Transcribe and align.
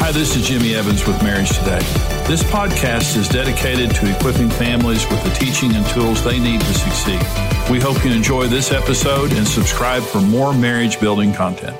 Hi, 0.00 0.12
this 0.12 0.36
is 0.36 0.46
Jimmy 0.46 0.74
Evans 0.74 1.06
with 1.06 1.20
Marriage 1.22 1.50
Today. 1.50 1.80
This 2.26 2.42
podcast 2.44 3.16
is 3.16 3.28
dedicated 3.28 3.90
to 3.96 4.16
equipping 4.16 4.48
families 4.48 5.04
with 5.10 5.22
the 5.24 5.30
teaching 5.30 5.74
and 5.74 5.84
tools 5.88 6.24
they 6.24 6.38
need 6.38 6.60
to 6.60 6.74
succeed. 6.74 7.20
We 7.68 7.80
hope 7.80 8.02
you 8.04 8.12
enjoy 8.12 8.46
this 8.46 8.70
episode 8.70 9.32
and 9.32 9.46
subscribe 9.46 10.02
for 10.02 10.20
more 10.20 10.54
marriage 10.54 10.98
building 11.00 11.34
content. 11.34 11.76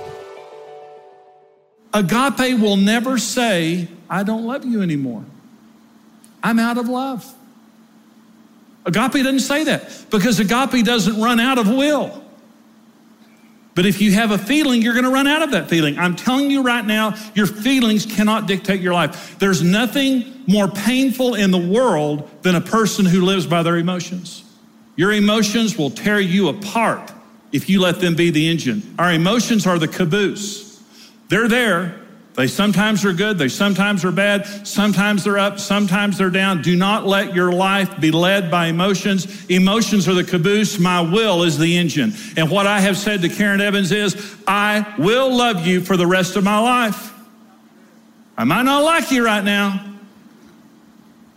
Agape 1.95 2.61
will 2.61 2.77
never 2.77 3.19
say, 3.19 3.88
I 4.10 4.24
don't 4.24 4.44
love 4.44 4.64
you 4.64 4.82
anymore. 4.82 5.24
I'm 6.42 6.58
out 6.58 6.76
of 6.76 6.88
love. 6.88 7.35
Agape 8.85 9.12
doesn't 9.12 9.40
say 9.40 9.64
that 9.64 10.04
because 10.10 10.40
agape 10.40 10.85
doesn't 10.85 11.21
run 11.21 11.40
out 11.40 11.56
of 11.56 11.69
will. 11.69 12.24
But 13.79 13.87
if 13.87 14.01
you 14.01 14.10
have 14.10 14.33
a 14.33 14.38
feeling, 14.38 14.83
you're 14.83 14.92
going 14.92 15.04
to 15.04 15.13
run 15.13 15.29
out 15.29 15.40
of 15.40 15.53
that 15.53 15.69
feeling. 15.69 16.01
I'm 16.01 16.16
telling 16.16 16.51
you 16.51 16.62
right 16.62 16.84
now, 16.84 17.15
your 17.37 17.47
feelings 17.47 18.06
cannot 18.06 18.48
dictate 18.48 18.80
your 18.80 18.92
life. 18.92 19.38
There's 19.38 19.62
nothing 19.62 20.42
more 20.48 20.66
painful 20.66 21.37
in 21.37 21.52
the 21.52 21.59
world 21.59 22.28
than 22.42 22.56
a 22.56 22.60
person 22.60 23.06
who 23.06 23.24
lives 23.24 23.46
by 23.46 23.62
their 23.62 23.77
emotions. 23.77 24.42
Your 24.96 25.12
emotions 25.12 25.78
will 25.78 25.91
tear 25.91 26.18
you 26.18 26.48
apart 26.48 27.12
if 27.52 27.70
you 27.70 27.80
let 27.80 28.01
them 28.01 28.16
be 28.16 28.30
the 28.30 28.48
engine. 28.48 28.82
Our 28.98 29.12
emotions 29.12 29.64
are 29.64 29.79
the 29.79 29.87
caboose. 29.87 30.82
They're 31.29 31.46
there, 31.46 32.01
they 32.38 32.47
sometimes 32.47 33.05
are 33.05 33.12
good, 33.12 33.37
they 33.37 33.48
sometimes 33.48 34.05
are 34.05 34.12
bad, 34.12 34.46
sometimes 34.65 35.24
they're 35.24 35.41
up, 35.41 35.59
sometimes 35.59 36.19
they're 36.19 36.30
down. 36.30 36.62
Do 36.62 36.77
not 36.77 37.05
let 37.05 37.34
your 37.34 37.51
life 37.51 38.01
be 38.01 38.12
led 38.12 38.48
by 38.48 38.69
emotions. 38.69 39.45
Emotions 39.51 40.06
are 40.06 40.15
the 40.15 40.23
caboose, 40.23 40.79
my 40.79 41.01
will 41.01 41.43
is 41.43 41.59
the 41.59 41.77
engine. 41.77 42.12
And 42.37 42.48
what 42.48 42.65
I 42.65 42.79
have 42.79 42.96
said 42.96 43.23
to 43.23 43.29
Karen 43.29 43.60
Evans 43.60 43.91
is, 43.91 44.37
I 44.46 44.95
will 45.01 45.37
love 45.37 45.66
you 45.66 45.80
for 45.80 45.96
the 45.96 46.06
rest 46.06 46.37
of 46.37 46.45
my 46.45 46.60
life. 46.60 47.12
I 48.37 48.45
might 48.45 48.62
not 48.62 48.84
like 48.84 49.10
you 49.10 49.24
right 49.24 49.43
now. 49.43 49.84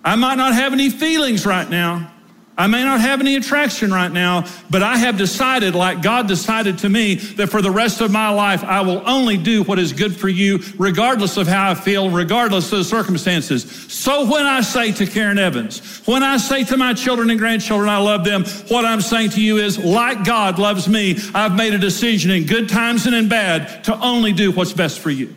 I 0.06 0.16
might 0.16 0.36
not 0.36 0.54
have 0.54 0.72
any 0.72 0.92
feelings 0.92 1.48
right 1.48 1.68
now. 1.68 2.12
I 2.58 2.68
may 2.68 2.84
not 2.84 3.00
have 3.00 3.22
any 3.22 3.38
attraction 3.38 3.92
right 3.92 4.12
now, 4.12 4.46
but 4.70 4.84
I 4.84 4.98
have 4.98 5.18
decided, 5.18 5.74
like 5.74 6.02
God 6.02 6.28
decided 6.28 6.78
to 6.80 6.90
me, 6.90 7.16
that 7.16 7.48
for 7.48 7.62
the 7.62 7.72
rest 7.72 8.02
of 8.02 8.12
my 8.12 8.30
life, 8.30 8.64
I 8.64 8.82
will 8.82 9.02
only 9.10 9.38
do 9.38 9.64
what 9.64 9.80
is 9.80 9.94
good 9.94 10.16
for 10.16 10.28
you, 10.28 10.60
regardless 10.78 11.38
of 11.38 11.48
how 11.48 11.72
I 11.72 11.76
feel, 11.76 12.10
regardless 12.10 12.72
of 12.72 12.80
the 12.80 12.84
circumstances. 12.84 13.64
So 13.92 14.30
when 14.30 14.46
I 14.46 14.62
say 14.62 14.92
to 14.92 15.08
Karen 15.08 15.40
Evans, 15.40 16.06
when 16.06 16.24
I 16.24 16.38
say 16.38 16.64
to 16.66 16.78
my 16.78 16.94
children 16.94 17.30
and 17.30 17.40
grandchildren, 17.40 17.90
I 17.90 17.98
love 17.98 18.26
them, 18.26 18.44
what 18.68 18.86
I'm 18.86 19.02
saying 19.02 19.32
to 19.32 19.42
you 19.42 19.58
is, 19.58 19.80
like 19.80 20.26
God 20.26 20.60
loves 20.60 20.90
me, 20.90 21.18
I've 21.34 21.56
made 21.56 21.74
a 21.74 21.80
decision 21.80 22.32
in 22.32 22.46
good 22.46 22.68
times 22.68 23.06
and 23.06 23.16
in 23.16 23.30
bad 23.30 23.86
to 23.86 23.98
only 24.00 24.34
do 24.34 24.52
what's 24.52 24.74
best 24.74 25.00
for 25.00 25.10
you. 25.10 25.34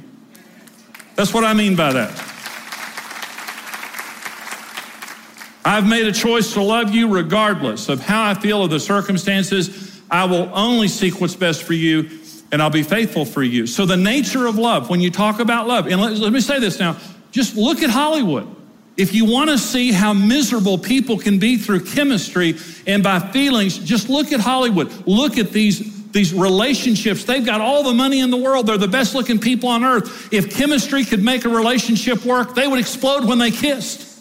That's 1.15 1.33
what 1.33 1.45
I 1.45 1.55
mean 1.55 1.77
by 1.77 1.93
that. 1.93 2.34
I've 5.65 5.89
made 5.89 6.07
a 6.07 6.13
choice 6.13 6.53
to 6.55 6.63
love 6.63 6.95
you 6.95 7.09
regardless 7.09 7.89
of 7.89 8.01
how 8.01 8.25
I 8.25 8.35
feel 8.35 8.61
or 8.61 8.69
the 8.69 8.81
circumstances. 8.81 10.01
I 10.11 10.25
will 10.25 10.51
only 10.53 10.89
seek 10.89 11.21
what's 11.21 11.35
best 11.35 11.63
for 11.63 11.73
you 11.73 12.11
and 12.53 12.63
I'll 12.63 12.71
be 12.71 12.83
faithful 12.83 13.25
for 13.25 13.43
you. 13.43 13.67
So, 13.67 13.85
the 13.85 13.97
nature 13.97 14.47
of 14.47 14.57
love, 14.57 14.89
when 14.89 15.01
you 15.01 15.11
talk 15.11 15.41
about 15.41 15.67
love, 15.67 15.89
and 15.89 16.01
let, 16.01 16.13
let 16.13 16.33
me 16.33 16.41
say 16.41 16.61
this 16.61 16.79
now 16.79 16.97
just 17.33 17.57
look 17.57 17.83
at 17.83 17.91
Hollywood. 17.91 18.47
If 18.97 19.13
you 19.13 19.25
want 19.25 19.51
to 19.51 19.59
see 19.59 19.91
how 19.91 20.13
miserable 20.13 20.79
people 20.79 21.19
can 21.19 21.41
be 21.41 21.57
through 21.57 21.81
chemistry 21.81 22.55
and 22.87 23.03
by 23.03 23.19
feelings, 23.19 23.77
just 23.77 24.09
look 24.09 24.31
at 24.31 24.39
Hollywood. 24.39 24.89
Look 25.05 25.37
at 25.37 25.51
these, 25.51 26.09
these 26.13 26.33
relationships. 26.33 27.25
They've 27.25 27.45
got 27.45 27.61
all 27.61 27.83
the 27.83 27.93
money 27.93 28.21
in 28.21 28.31
the 28.31 28.37
world. 28.37 28.69
They're 28.69 28.79
the 28.79 28.87
best 28.87 29.17
looking 29.17 29.41
people 29.41 29.69
on 29.69 29.83
earth. 29.83 30.33
If 30.33 30.57
chemistry 30.57 31.05
could 31.05 31.25
make 31.25 31.45
a 31.45 31.49
relationship 31.49 32.25
work, 32.25 32.55
they 32.55 32.69
would 32.69 32.79
explode 32.79 33.25
when 33.25 33.39
they 33.39 33.51
kissed. 33.51 34.14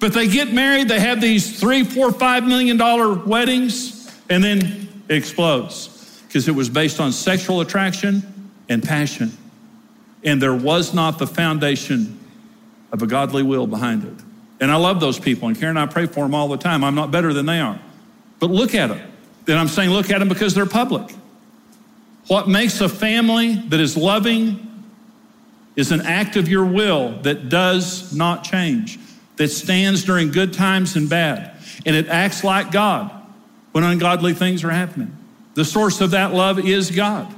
But 0.00 0.12
they 0.12 0.28
get 0.28 0.52
married, 0.52 0.88
they 0.88 1.00
have 1.00 1.20
these 1.20 1.58
three, 1.58 1.82
four, 1.82 2.12
five 2.12 2.44
million 2.44 2.76
dollar 2.76 3.14
weddings, 3.14 4.14
and 4.30 4.42
then 4.42 4.88
it 5.08 5.16
explodes 5.16 6.22
because 6.26 6.46
it 6.46 6.52
was 6.52 6.68
based 6.68 7.00
on 7.00 7.10
sexual 7.10 7.60
attraction 7.60 8.50
and 8.68 8.82
passion. 8.82 9.36
And 10.24 10.40
there 10.40 10.54
was 10.54 10.94
not 10.94 11.18
the 11.18 11.26
foundation 11.26 12.18
of 12.92 13.02
a 13.02 13.06
godly 13.06 13.42
will 13.42 13.66
behind 13.66 14.04
it. 14.04 14.14
And 14.60 14.70
I 14.70 14.76
love 14.76 15.00
those 15.00 15.18
people, 15.18 15.48
and 15.48 15.58
Karen 15.58 15.76
and 15.76 15.90
I 15.90 15.92
pray 15.92 16.06
for 16.06 16.24
them 16.24 16.34
all 16.34 16.48
the 16.48 16.56
time. 16.56 16.84
I'm 16.84 16.94
not 16.94 17.10
better 17.10 17.32
than 17.32 17.46
they 17.46 17.60
are. 17.60 17.80
But 18.40 18.50
look 18.50 18.74
at 18.74 18.88
them. 18.88 19.00
Then 19.44 19.58
I'm 19.58 19.68
saying 19.68 19.90
look 19.90 20.10
at 20.10 20.18
them 20.18 20.28
because 20.28 20.54
they're 20.54 20.66
public. 20.66 21.14
What 22.26 22.48
makes 22.48 22.80
a 22.80 22.88
family 22.88 23.54
that 23.54 23.80
is 23.80 23.96
loving 23.96 24.84
is 25.76 25.92
an 25.92 26.02
act 26.02 26.36
of 26.36 26.48
your 26.48 26.64
will 26.64 27.12
that 27.22 27.48
does 27.48 28.14
not 28.14 28.44
change 28.44 28.98
that 29.38 29.48
stands 29.48 30.04
during 30.04 30.30
good 30.30 30.52
times 30.52 30.96
and 30.96 31.08
bad, 31.08 31.56
and 31.86 31.96
it 31.96 32.08
acts 32.08 32.44
like 32.44 32.70
God 32.70 33.10
when 33.72 33.84
ungodly 33.84 34.34
things 34.34 34.62
are 34.64 34.70
happening. 34.70 35.16
The 35.54 35.64
source 35.64 36.00
of 36.00 36.10
that 36.12 36.34
love 36.34 36.58
is 36.58 36.90
God. 36.90 37.34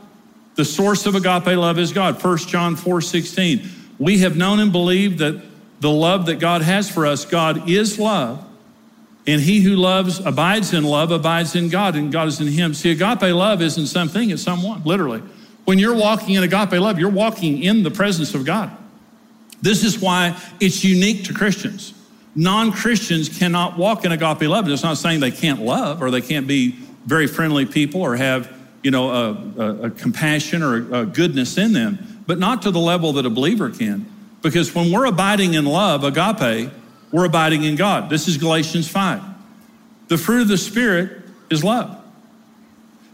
The 0.57 0.65
source 0.65 1.07
of 1.07 1.15
agape 1.15 1.57
love 1.57 1.79
is 1.79 1.93
God. 1.93 2.23
1 2.23 2.39
John 2.39 2.77
4 2.77 3.01
16. 3.01 3.69
We 3.99 4.19
have 4.19 4.37
known 4.37 4.61
and 4.61 4.73
believed 4.73 5.19
that 5.19 5.43
the 5.81 5.91
love 5.91 6.27
that 6.27 6.37
God 6.37 6.63
has 6.63 6.91
for 6.91 7.07
us, 7.07 7.25
God 7.25 7.69
is 7.69 7.99
love. 7.99 8.45
And 9.27 9.41
he 9.41 9.61
who 9.61 9.77
loves 9.77 10.19
abides 10.19 10.73
in 10.73 10.85
love, 10.85 11.11
abides 11.11 11.55
in 11.55 11.69
God, 11.69 11.95
and 11.95 12.11
God 12.11 12.29
is 12.29 12.41
in 12.41 12.49
him. 12.49 12.75
See, 12.75 12.91
agape 12.91 13.23
love 13.23 13.63
isn't 13.63 13.87
something, 13.87 14.31
it's 14.31 14.43
someone, 14.43 14.83
literally. 14.85 15.23
When 15.67 15.79
you're 15.79 15.95
walking 15.95 16.35
in 16.35 16.43
agape 16.43 16.73
love, 16.73 16.99
you're 16.99 17.11
walking 17.11 17.63
in 17.63 17.83
the 17.83 17.91
presence 17.91 18.35
of 18.35 18.45
God. 18.45 18.71
This 19.63 19.85
is 19.85 19.99
why 19.99 20.37
it's 20.61 20.85
unique 20.85 21.25
to 21.25 21.35
Christians. 21.35 21.95
Non 22.35 22.73
Christians 22.73 23.29
cannot 23.29 23.77
walk 23.77 24.05
in 24.05 24.13
agape 24.13 24.43
love. 24.43 24.69
It's 24.69 24.83
not 24.83 24.99
saying 24.99 25.21
they 25.21 25.31
can't 25.31 25.63
love 25.63 26.03
or 26.03 26.11
they 26.11 26.21
can't 26.21 26.47
be 26.47 26.73
very 27.07 27.27
friendly 27.27 27.67
people 27.67 28.01
or 28.01 28.17
have, 28.17 28.53
you 28.83 28.91
know, 28.91 29.11
a, 29.11 29.63
a, 29.63 29.83
a 29.83 29.91
compassion 29.91 30.63
or 30.63 30.77
a, 30.77 31.01
a 31.01 31.07
goodness 31.07 31.59
in 31.59 31.73
them, 31.73 32.23
but 32.27 32.39
not 32.39 32.63
to 32.63 32.71
the 32.71 32.79
level 32.79 33.13
that 33.15 33.27
a 33.27 33.31
believer 33.31 33.71
can. 33.71 34.07
Because 34.43 34.75
when 34.75 34.91
we're 34.91 35.07
abiding 35.07 35.55
in 35.55 35.67
love, 35.67 36.05
agape, 36.05 36.71
we're 37.11 37.25
abiding 37.25 37.65
in 37.65 37.77
God. 37.77 38.09
This 38.09 38.29
is 38.29 38.37
Galatians 38.37 38.89
5. 38.89 39.23
The 40.09 40.17
fruit 40.17 40.43
of 40.43 40.49
the 40.49 40.59
Spirit 40.59 41.23
is 41.51 41.63
love. 41.65 41.97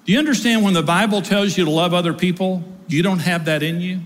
Do 0.04 0.12
you 0.12 0.18
understand 0.18 0.62
when 0.62 0.74
the 0.74 0.82
Bible 0.82 1.20
tells 1.20 1.58
you 1.58 1.64
to 1.64 1.70
love 1.70 1.92
other 1.92 2.12
people, 2.12 2.62
you 2.86 3.02
don't 3.02 3.18
have 3.18 3.46
that 3.46 3.62
in 3.62 3.80
you? 3.80 4.00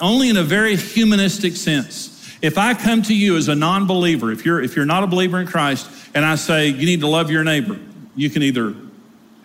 Only 0.00 0.28
in 0.28 0.36
a 0.36 0.42
very 0.42 0.76
humanistic 0.76 1.56
sense. 1.56 2.08
If 2.42 2.56
I 2.56 2.74
come 2.74 3.02
to 3.02 3.14
you 3.14 3.36
as 3.36 3.48
a 3.48 3.54
non 3.54 3.86
believer, 3.86 4.32
if 4.32 4.44
you're, 4.44 4.62
if 4.62 4.76
you're 4.76 4.86
not 4.86 5.04
a 5.04 5.06
believer 5.06 5.40
in 5.40 5.46
Christ, 5.46 5.90
and 6.14 6.24
I 6.24 6.36
say 6.36 6.68
you 6.68 6.86
need 6.86 7.00
to 7.00 7.06
love 7.06 7.30
your 7.30 7.44
neighbor, 7.44 7.78
you 8.16 8.30
can 8.30 8.42
either 8.42 8.74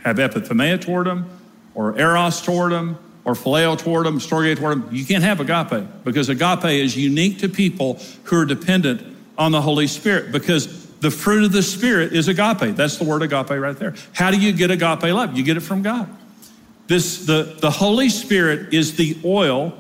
have 0.04 0.18
epithumia 0.18 0.80
toward 0.80 1.08
them, 1.08 1.30
or 1.74 1.98
eros 2.00 2.42
toward 2.42 2.72
them, 2.72 2.98
or 3.26 3.34
phileo 3.34 3.78
toward 3.78 4.06
them, 4.06 4.20
storge 4.20 4.58
toward 4.58 4.84
them. 4.84 4.90
You 4.96 5.06
can't 5.06 5.24
have 5.24 5.40
agape 5.40 5.86
because 6.04 6.30
agape 6.30 6.66
is 6.66 6.96
unique 6.96 7.40
to 7.40 7.50
people 7.50 8.00
who 8.24 8.40
are 8.40 8.46
dependent 8.46 9.18
on 9.38 9.52
the 9.52 9.62
Holy 9.62 9.88
Spirit 9.88 10.32
because 10.32 10.86
the 11.00 11.12
fruit 11.12 11.44
of 11.44 11.52
the 11.52 11.64
Spirit 11.64 12.14
is 12.14 12.28
agape. 12.28 12.76
That's 12.76 12.98
the 12.98 13.04
word 13.04 13.24
agape 13.24 13.50
right 13.50 13.78
there. 13.78 13.96
How 14.14 14.32
do 14.32 14.40
you 14.40 14.54
get 14.54 14.72
agape 14.72 15.04
love? 15.04 15.38
You 15.38 15.44
get 15.44 15.58
it 15.58 15.62
from 15.62 15.82
God. 15.82 16.08
This, 16.88 17.26
the, 17.26 17.58
the 17.60 17.72
Holy 17.72 18.10
Spirit 18.10 18.74
is 18.74 18.96
the 18.96 19.18
oil 19.26 19.74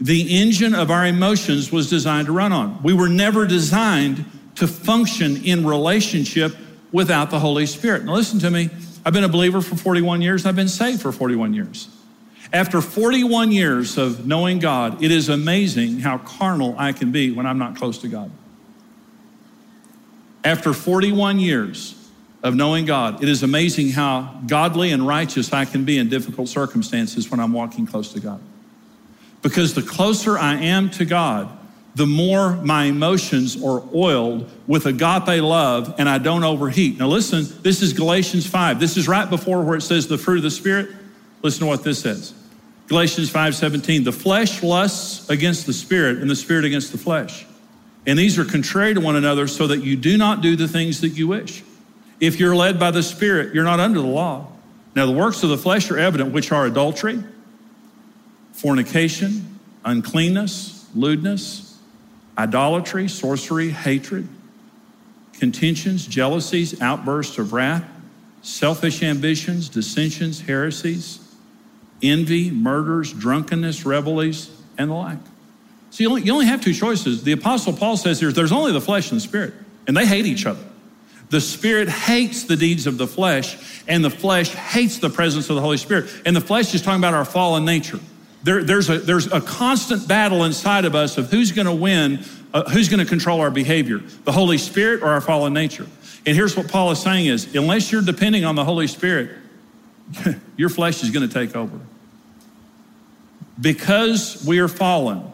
the 0.00 0.40
engine 0.40 0.74
of 0.74 0.90
our 0.90 1.06
emotions 1.06 1.70
was 1.70 1.90
designed 1.90 2.26
to 2.26 2.32
run 2.32 2.52
on. 2.52 2.82
We 2.82 2.94
were 2.94 3.08
never 3.08 3.46
designed 3.46 4.24
to 4.56 4.66
function 4.66 5.44
in 5.44 5.66
relationship 5.66 6.56
without 6.90 7.30
the 7.30 7.38
Holy 7.38 7.66
Spirit. 7.66 8.04
Now, 8.04 8.14
listen 8.14 8.38
to 8.40 8.50
me. 8.50 8.70
I've 9.04 9.12
been 9.12 9.24
a 9.24 9.28
believer 9.28 9.60
for 9.60 9.76
41 9.76 10.22
years, 10.22 10.46
I've 10.46 10.56
been 10.56 10.68
saved 10.68 11.02
for 11.02 11.12
41 11.12 11.54
years. 11.54 11.88
After 12.52 12.80
41 12.80 13.52
years 13.52 13.96
of 13.96 14.26
knowing 14.26 14.58
God, 14.58 15.02
it 15.02 15.10
is 15.10 15.28
amazing 15.28 16.00
how 16.00 16.18
carnal 16.18 16.74
I 16.76 16.92
can 16.92 17.12
be 17.12 17.30
when 17.30 17.46
I'm 17.46 17.58
not 17.58 17.76
close 17.76 17.98
to 17.98 18.08
God. 18.08 18.30
After 20.42 20.72
41 20.72 21.38
years 21.38 22.10
of 22.42 22.54
knowing 22.54 22.86
God, 22.86 23.22
it 23.22 23.28
is 23.28 23.42
amazing 23.42 23.90
how 23.90 24.40
godly 24.46 24.90
and 24.90 25.06
righteous 25.06 25.52
I 25.52 25.64
can 25.64 25.84
be 25.84 25.98
in 25.98 26.08
difficult 26.08 26.48
circumstances 26.48 27.30
when 27.30 27.38
I'm 27.38 27.52
walking 27.52 27.86
close 27.86 28.12
to 28.14 28.20
God. 28.20 28.40
Because 29.42 29.74
the 29.74 29.82
closer 29.82 30.38
I 30.38 30.54
am 30.56 30.90
to 30.90 31.04
God, 31.04 31.56
the 31.94 32.06
more 32.06 32.56
my 32.56 32.84
emotions 32.84 33.62
are 33.62 33.82
oiled 33.94 34.50
with 34.66 34.86
agape 34.86 35.42
love 35.42 35.94
and 35.98 36.08
I 36.08 36.18
don't 36.18 36.44
overheat. 36.44 36.98
Now, 36.98 37.08
listen, 37.08 37.46
this 37.62 37.82
is 37.82 37.92
Galatians 37.92 38.46
5. 38.46 38.78
This 38.78 38.96
is 38.96 39.08
right 39.08 39.28
before 39.28 39.62
where 39.62 39.76
it 39.76 39.82
says 39.82 40.06
the 40.06 40.18
fruit 40.18 40.36
of 40.36 40.42
the 40.42 40.50
Spirit. 40.50 40.90
Listen 41.42 41.60
to 41.60 41.66
what 41.66 41.82
this 41.82 42.00
says 42.00 42.34
Galatians 42.86 43.30
5 43.30 43.54
17. 43.54 44.04
The 44.04 44.12
flesh 44.12 44.62
lusts 44.62 45.28
against 45.30 45.66
the 45.66 45.72
Spirit, 45.72 46.18
and 46.18 46.30
the 46.30 46.36
Spirit 46.36 46.64
against 46.64 46.92
the 46.92 46.98
flesh. 46.98 47.46
And 48.06 48.18
these 48.18 48.38
are 48.38 48.44
contrary 48.44 48.94
to 48.94 49.00
one 49.00 49.16
another, 49.16 49.46
so 49.46 49.66
that 49.66 49.82
you 49.84 49.96
do 49.96 50.16
not 50.16 50.40
do 50.42 50.56
the 50.56 50.68
things 50.68 51.00
that 51.00 51.10
you 51.10 51.28
wish. 51.28 51.62
If 52.18 52.38
you're 52.38 52.56
led 52.56 52.78
by 52.78 52.90
the 52.90 53.02
Spirit, 53.02 53.54
you're 53.54 53.64
not 53.64 53.80
under 53.80 54.00
the 54.00 54.06
law. 54.06 54.48
Now, 54.94 55.06
the 55.06 55.12
works 55.12 55.42
of 55.42 55.50
the 55.50 55.58
flesh 55.58 55.90
are 55.90 55.98
evident, 55.98 56.32
which 56.32 56.50
are 56.52 56.66
adultery 56.66 57.22
fornication, 58.60 59.58
uncleanness, 59.86 60.86
lewdness, 60.94 61.78
idolatry, 62.36 63.08
sorcery, 63.08 63.70
hatred, 63.70 64.28
contentions, 65.32 66.06
jealousies, 66.06 66.78
outbursts 66.82 67.38
of 67.38 67.54
wrath, 67.54 67.84
selfish 68.42 69.02
ambitions, 69.02 69.70
dissensions, 69.70 70.42
heresies, 70.42 71.20
envy, 72.02 72.50
murders, 72.50 73.14
drunkenness, 73.14 73.86
revelries, 73.86 74.50
and 74.76 74.90
the 74.90 74.94
like. 74.94 75.18
So 75.88 76.02
you 76.02 76.10
only, 76.10 76.22
you 76.22 76.32
only 76.32 76.46
have 76.46 76.60
two 76.60 76.74
choices. 76.74 77.22
The 77.22 77.32
Apostle 77.32 77.72
Paul 77.72 77.96
says 77.96 78.20
here, 78.20 78.30
there's 78.30 78.52
only 78.52 78.72
the 78.72 78.80
flesh 78.80 79.10
and 79.10 79.16
the 79.16 79.24
spirit, 79.24 79.54
and 79.86 79.96
they 79.96 80.04
hate 80.04 80.26
each 80.26 80.44
other. 80.44 80.64
The 81.30 81.40
spirit 81.40 81.88
hates 81.88 82.44
the 82.44 82.56
deeds 82.56 82.86
of 82.86 82.98
the 82.98 83.06
flesh, 83.06 83.56
and 83.88 84.04
the 84.04 84.10
flesh 84.10 84.50
hates 84.50 84.98
the 84.98 85.08
presence 85.08 85.48
of 85.48 85.56
the 85.56 85.62
Holy 85.62 85.78
Spirit. 85.78 86.10
And 86.26 86.36
the 86.36 86.42
flesh 86.42 86.74
is 86.74 86.82
talking 86.82 87.00
about 87.00 87.14
our 87.14 87.24
fallen 87.24 87.64
nature. 87.64 88.00
There, 88.42 88.64
there's, 88.64 88.88
a, 88.88 88.98
there's 88.98 89.26
a 89.26 89.40
constant 89.40 90.08
battle 90.08 90.44
inside 90.44 90.84
of 90.84 90.94
us 90.94 91.18
of 91.18 91.30
who's 91.30 91.52
going 91.52 91.66
to 91.66 91.74
win, 91.74 92.24
uh, 92.54 92.70
who's 92.70 92.88
going 92.88 93.00
to 93.00 93.06
control 93.06 93.40
our 93.40 93.50
behavior, 93.50 93.98
the 94.24 94.32
Holy 94.32 94.56
Spirit 94.56 95.02
or 95.02 95.08
our 95.08 95.20
fallen 95.20 95.52
nature. 95.52 95.86
And 96.26 96.36
here's 96.36 96.56
what 96.56 96.68
Paul 96.68 96.90
is 96.90 97.00
saying 97.00 97.26
is, 97.26 97.54
unless 97.54 97.92
you're 97.92 98.02
depending 98.02 98.44
on 98.44 98.54
the 98.54 98.64
Holy 98.64 98.86
Spirit, 98.86 99.36
your 100.56 100.68
flesh 100.68 101.02
is 101.02 101.10
going 101.10 101.28
to 101.28 101.32
take 101.32 101.54
over. 101.54 101.78
Because 103.60 104.42
we 104.46 104.58
are 104.58 104.68
fallen, 104.68 105.30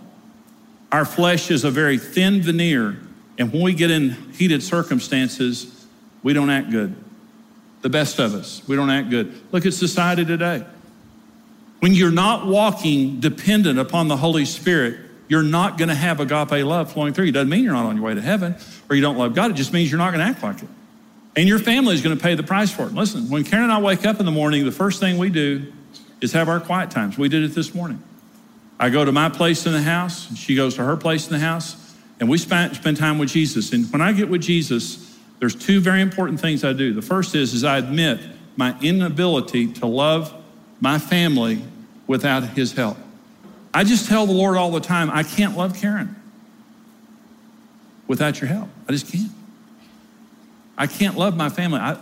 our 0.90 1.04
flesh 1.04 1.50
is 1.50 1.64
a 1.64 1.70
very 1.70 1.98
thin 1.98 2.42
veneer, 2.42 2.98
and 3.38 3.52
when 3.52 3.62
we 3.62 3.74
get 3.74 3.90
in 3.90 4.10
heated 4.32 4.62
circumstances, 4.62 5.86
we 6.22 6.32
don't 6.32 6.50
act 6.50 6.70
good. 6.70 6.96
The 7.82 7.88
best 7.88 8.18
of 8.18 8.34
us, 8.34 8.66
we 8.66 8.74
don't 8.74 8.90
act 8.90 9.10
good. 9.10 9.32
Look 9.52 9.64
at 9.64 9.74
society 9.74 10.24
today. 10.24 10.64
When 11.80 11.92
you're 11.92 12.10
not 12.10 12.46
walking 12.46 13.20
dependent 13.20 13.78
upon 13.78 14.08
the 14.08 14.16
Holy 14.16 14.44
Spirit, 14.44 14.98
you're 15.28 15.42
not 15.42 15.76
going 15.78 15.88
to 15.88 15.94
have 15.94 16.20
agape 16.20 16.64
love 16.64 16.92
flowing 16.92 17.12
through 17.12 17.26
you. 17.26 17.32
Doesn't 17.32 17.48
mean 17.48 17.64
you're 17.64 17.72
not 17.72 17.86
on 17.86 17.96
your 17.96 18.04
way 18.04 18.14
to 18.14 18.22
heaven 18.22 18.56
or 18.88 18.96
you 18.96 19.02
don't 19.02 19.18
love 19.18 19.34
God. 19.34 19.50
It 19.50 19.54
just 19.54 19.72
means 19.72 19.90
you're 19.90 19.98
not 19.98 20.12
going 20.12 20.24
to 20.24 20.30
act 20.30 20.42
like 20.42 20.62
it. 20.62 20.68
And 21.34 21.46
your 21.46 21.58
family 21.58 21.94
is 21.94 22.02
going 22.02 22.16
to 22.16 22.22
pay 22.22 22.34
the 22.34 22.42
price 22.42 22.70
for 22.70 22.86
it. 22.86 22.94
Listen, 22.94 23.28
when 23.28 23.44
Karen 23.44 23.64
and 23.64 23.72
I 23.72 23.80
wake 23.80 24.06
up 24.06 24.20
in 24.20 24.26
the 24.26 24.32
morning, 24.32 24.64
the 24.64 24.72
first 24.72 25.00
thing 25.00 25.18
we 25.18 25.28
do 25.28 25.70
is 26.20 26.32
have 26.32 26.48
our 26.48 26.60
quiet 26.60 26.90
times. 26.90 27.18
We 27.18 27.28
did 27.28 27.42
it 27.42 27.54
this 27.54 27.74
morning. 27.74 28.02
I 28.78 28.88
go 28.88 29.04
to 29.04 29.12
my 29.12 29.28
place 29.28 29.66
in 29.66 29.72
the 29.72 29.82
house, 29.82 30.28
and 30.28 30.38
she 30.38 30.54
goes 30.54 30.74
to 30.76 30.84
her 30.84 30.96
place 30.96 31.26
in 31.26 31.32
the 31.32 31.38
house, 31.38 31.94
and 32.20 32.28
we 32.28 32.38
spend, 32.38 32.74
spend 32.76 32.96
time 32.96 33.18
with 33.18 33.28
Jesus. 33.28 33.72
And 33.72 33.90
when 33.92 34.00
I 34.00 34.12
get 34.12 34.30
with 34.30 34.42
Jesus, 34.42 35.18
there's 35.38 35.54
two 35.54 35.80
very 35.80 36.00
important 36.00 36.40
things 36.40 36.64
I 36.64 36.72
do. 36.72 36.94
The 36.94 37.02
first 37.02 37.34
is, 37.34 37.52
is 37.52 37.64
I 37.64 37.78
admit 37.78 38.20
my 38.56 38.78
inability 38.80 39.72
to 39.74 39.86
love 39.86 40.32
my 40.80 40.98
family 40.98 41.62
without 42.06 42.44
his 42.50 42.72
help. 42.72 42.96
I 43.72 43.84
just 43.84 44.08
tell 44.08 44.26
the 44.26 44.32
Lord 44.32 44.56
all 44.56 44.70
the 44.70 44.80
time, 44.80 45.10
I 45.10 45.22
can't 45.22 45.56
love 45.56 45.78
Karen 45.78 46.16
without 48.06 48.40
your 48.40 48.48
help. 48.48 48.68
I 48.88 48.92
just 48.92 49.10
can't. 49.10 49.30
I 50.78 50.86
can't 50.86 51.16
love 51.16 51.36
my 51.36 51.48
family. 51.48 51.80
I, 51.80 51.98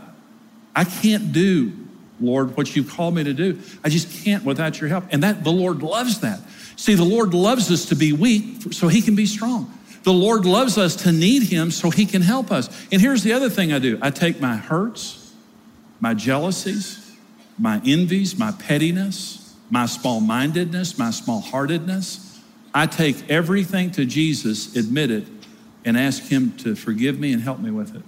I 0.75 0.85
can't 0.85 1.33
do, 1.33 1.73
Lord, 2.21 2.57
what 2.57 2.75
you've 2.75 2.91
called 2.91 3.15
me 3.15 3.25
to 3.25 3.33
do. 3.33 3.59
I 3.83 3.89
just 3.89 4.25
can't 4.25 4.45
without 4.45 4.81
your 4.81 4.89
help. 4.89 5.05
And 5.11 5.23
that 5.23 5.45
the 5.45 5.53
Lord 5.53 5.83
loves 5.83 6.21
that. 6.21 6.41
See, 6.77 6.95
the 6.95 7.05
Lord 7.05 7.35
loves 7.35 7.71
us 7.71 7.87
to 7.87 7.97
be 7.97 8.13
weak 8.13 8.73
so 8.73 8.89
he 8.89 9.01
can 9.01 9.15
be 9.15 9.27
strong. 9.27 9.73
The 10.03 10.13
Lord 10.13 10.45
loves 10.45 10.77
us 10.77 10.97
to 10.97 11.13
need 11.13 11.45
him 11.45 11.71
so 11.71 11.91
he 11.91 12.05
can 12.05 12.21
help 12.21 12.51
us. 12.51 12.69
And 12.93 13.01
here's 13.01 13.23
the 13.23 13.33
other 13.33 13.49
thing 13.49 13.73
I 13.73 13.79
do 13.79 13.99
I 14.03 14.11
take 14.11 14.41
my 14.41 14.57
hurts, 14.57 15.33
my 16.01 16.15
jealousies, 16.15 17.04
my 17.59 17.81
envies, 17.85 18.39
my 18.39 18.53
pettiness, 18.53 19.55
my 19.71 19.87
small 19.87 20.21
mindedness, 20.21 20.99
my 20.99 21.11
small 21.11 21.41
heartedness. 21.41 22.41
I 22.73 22.87
take 22.87 23.31
everything 23.31 23.91
to 23.93 24.05
Jesus, 24.05 24.75
admit 24.77 25.11
it, 25.11 25.27
and 25.85 25.97
ask 25.97 26.25
him 26.25 26.57
to 26.59 26.75
forgive 26.75 27.19
me 27.19 27.33
and 27.33 27.43
help 27.43 27.61
me 27.61 27.71
with 27.71 27.95
it. 27.95 28.03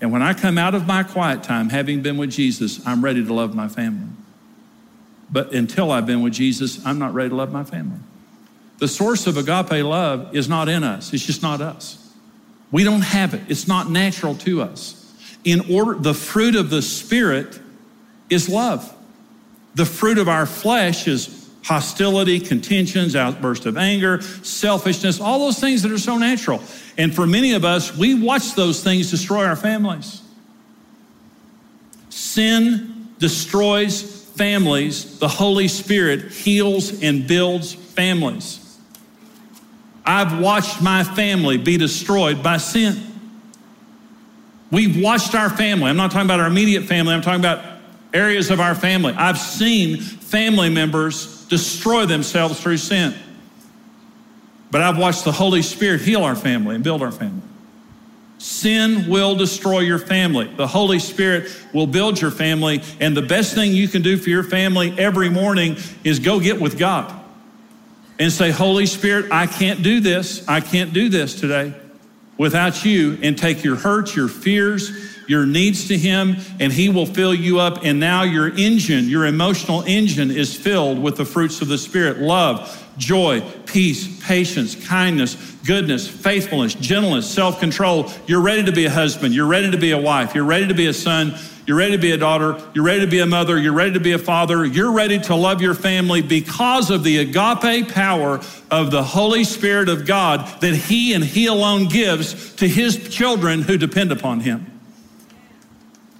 And 0.00 0.12
when 0.12 0.22
I 0.22 0.34
come 0.34 0.58
out 0.58 0.74
of 0.74 0.86
my 0.86 1.02
quiet 1.02 1.42
time, 1.42 1.70
having 1.70 2.02
been 2.02 2.16
with 2.16 2.30
Jesus, 2.30 2.86
I'm 2.86 3.02
ready 3.02 3.24
to 3.24 3.32
love 3.32 3.54
my 3.54 3.68
family. 3.68 4.08
But 5.30 5.52
until 5.52 5.90
I've 5.90 6.06
been 6.06 6.22
with 6.22 6.34
Jesus, 6.34 6.84
I'm 6.84 6.98
not 6.98 7.14
ready 7.14 7.30
to 7.30 7.34
love 7.34 7.52
my 7.52 7.64
family. 7.64 7.98
The 8.78 8.88
source 8.88 9.26
of 9.26 9.36
agape 9.36 9.84
love 9.84 10.36
is 10.36 10.48
not 10.48 10.68
in 10.68 10.84
us, 10.84 11.12
it's 11.12 11.24
just 11.24 11.42
not 11.42 11.60
us. 11.60 12.02
We 12.70 12.84
don't 12.84 13.02
have 13.02 13.32
it, 13.34 13.42
it's 13.48 13.66
not 13.66 13.90
natural 13.90 14.34
to 14.36 14.62
us. 14.62 15.02
In 15.44 15.72
order, 15.72 15.94
the 15.98 16.14
fruit 16.14 16.56
of 16.56 16.70
the 16.70 16.82
Spirit 16.82 17.60
is 18.30 18.48
love. 18.48 18.92
The 19.74 19.84
fruit 19.84 20.18
of 20.18 20.28
our 20.28 20.46
flesh 20.46 21.06
is 21.06 21.50
hostility, 21.64 22.38
contentions, 22.38 23.16
outbursts 23.16 23.66
of 23.66 23.76
anger, 23.76 24.22
selfishness, 24.22 25.20
all 25.20 25.40
those 25.40 25.58
things 25.58 25.82
that 25.82 25.90
are 25.90 25.98
so 25.98 26.16
natural. 26.16 26.62
And 26.96 27.14
for 27.14 27.26
many 27.26 27.54
of 27.54 27.64
us, 27.64 27.96
we 27.96 28.14
watch 28.14 28.54
those 28.54 28.82
things 28.84 29.10
destroy 29.10 29.44
our 29.44 29.56
families. 29.56 30.22
Sin 32.08 33.08
destroys 33.18 34.00
families, 34.36 35.18
the 35.18 35.28
Holy 35.28 35.66
Spirit 35.66 36.30
heals 36.32 37.02
and 37.02 37.26
builds 37.26 37.74
families. 37.74 38.78
I've 40.04 40.38
watched 40.38 40.80
my 40.80 41.02
family 41.02 41.56
be 41.56 41.76
destroyed 41.76 42.42
by 42.42 42.58
sin. 42.58 43.02
We've 44.70 45.02
watched 45.02 45.34
our 45.34 45.50
family. 45.50 45.90
I'm 45.90 45.96
not 45.96 46.12
talking 46.12 46.26
about 46.26 46.38
our 46.38 46.46
immediate 46.46 46.84
family, 46.84 47.12
I'm 47.12 47.22
talking 47.22 47.40
about 47.40 47.75
areas 48.16 48.50
of 48.50 48.60
our 48.60 48.74
family. 48.74 49.12
I've 49.12 49.38
seen 49.38 50.00
family 50.00 50.70
members 50.70 51.46
destroy 51.46 52.06
themselves 52.06 52.60
through 52.60 52.78
sin. 52.78 53.14
But 54.70 54.80
I've 54.82 54.98
watched 54.98 55.24
the 55.24 55.32
Holy 55.32 55.62
Spirit 55.62 56.00
heal 56.00 56.24
our 56.24 56.34
family 56.34 56.74
and 56.74 56.82
build 56.82 57.02
our 57.02 57.12
family. 57.12 57.42
Sin 58.38 59.08
will 59.08 59.34
destroy 59.34 59.80
your 59.80 59.98
family. 59.98 60.46
The 60.46 60.66
Holy 60.66 60.98
Spirit 60.98 61.50
will 61.72 61.86
build 61.86 62.20
your 62.20 62.30
family. 62.30 62.82
And 63.00 63.16
the 63.16 63.22
best 63.22 63.54
thing 63.54 63.72
you 63.72 63.88
can 63.88 64.02
do 64.02 64.16
for 64.16 64.28
your 64.28 64.42
family 64.42 64.94
every 64.98 65.30
morning 65.30 65.76
is 66.04 66.18
go 66.18 66.40
get 66.40 66.60
with 66.60 66.78
God 66.78 67.12
and 68.18 68.32
say, 68.32 68.50
Holy 68.50 68.86
Spirit, 68.86 69.30
I 69.30 69.46
can't 69.46 69.82
do 69.82 70.00
this. 70.00 70.46
I 70.48 70.60
can't 70.60 70.92
do 70.92 71.08
this 71.08 71.38
today 71.38 71.74
without 72.36 72.84
you. 72.84 73.18
And 73.22 73.38
take 73.38 73.64
your 73.64 73.76
hurts, 73.76 74.14
your 74.14 74.28
fears, 74.28 75.15
your 75.26 75.46
needs 75.46 75.88
to 75.88 75.98
Him, 75.98 76.36
and 76.60 76.72
He 76.72 76.88
will 76.88 77.06
fill 77.06 77.34
you 77.34 77.58
up. 77.58 77.84
And 77.84 78.00
now 78.00 78.22
your 78.22 78.48
engine, 78.48 79.08
your 79.08 79.26
emotional 79.26 79.82
engine, 79.86 80.30
is 80.30 80.56
filled 80.56 81.02
with 81.02 81.16
the 81.16 81.24
fruits 81.24 81.60
of 81.60 81.68
the 81.68 81.78
Spirit 81.78 82.18
love, 82.18 82.84
joy, 82.98 83.40
peace, 83.66 84.24
patience, 84.24 84.74
kindness, 84.86 85.34
goodness, 85.66 86.08
faithfulness, 86.08 86.74
gentleness, 86.74 87.28
self 87.28 87.60
control. 87.60 88.10
You're 88.26 88.40
ready 88.40 88.64
to 88.64 88.72
be 88.72 88.86
a 88.86 88.90
husband. 88.90 89.34
You're 89.34 89.46
ready 89.46 89.70
to 89.70 89.78
be 89.78 89.92
a 89.92 89.98
wife. 89.98 90.34
You're 90.34 90.44
ready 90.44 90.68
to 90.68 90.74
be 90.74 90.86
a 90.86 90.94
son. 90.94 91.34
You're 91.66 91.76
ready 91.76 91.92
to 91.92 91.98
be 91.98 92.12
a 92.12 92.16
daughter. 92.16 92.62
You're 92.74 92.84
ready 92.84 93.00
to 93.00 93.08
be 93.08 93.18
a 93.18 93.26
mother. 93.26 93.58
You're 93.58 93.72
ready 93.72 93.94
to 93.94 94.00
be 94.00 94.12
a 94.12 94.18
father. 94.18 94.64
You're 94.64 94.92
ready 94.92 95.18
to 95.18 95.34
love 95.34 95.60
your 95.60 95.74
family 95.74 96.22
because 96.22 96.90
of 96.92 97.02
the 97.02 97.18
agape 97.18 97.88
power 97.88 98.40
of 98.70 98.92
the 98.92 99.02
Holy 99.02 99.42
Spirit 99.42 99.88
of 99.88 100.06
God 100.06 100.60
that 100.60 100.74
He 100.74 101.12
and 101.12 101.24
He 101.24 101.46
alone 101.46 101.88
gives 101.88 102.54
to 102.56 102.68
His 102.68 103.08
children 103.08 103.62
who 103.62 103.76
depend 103.76 104.12
upon 104.12 104.40
Him. 104.40 104.75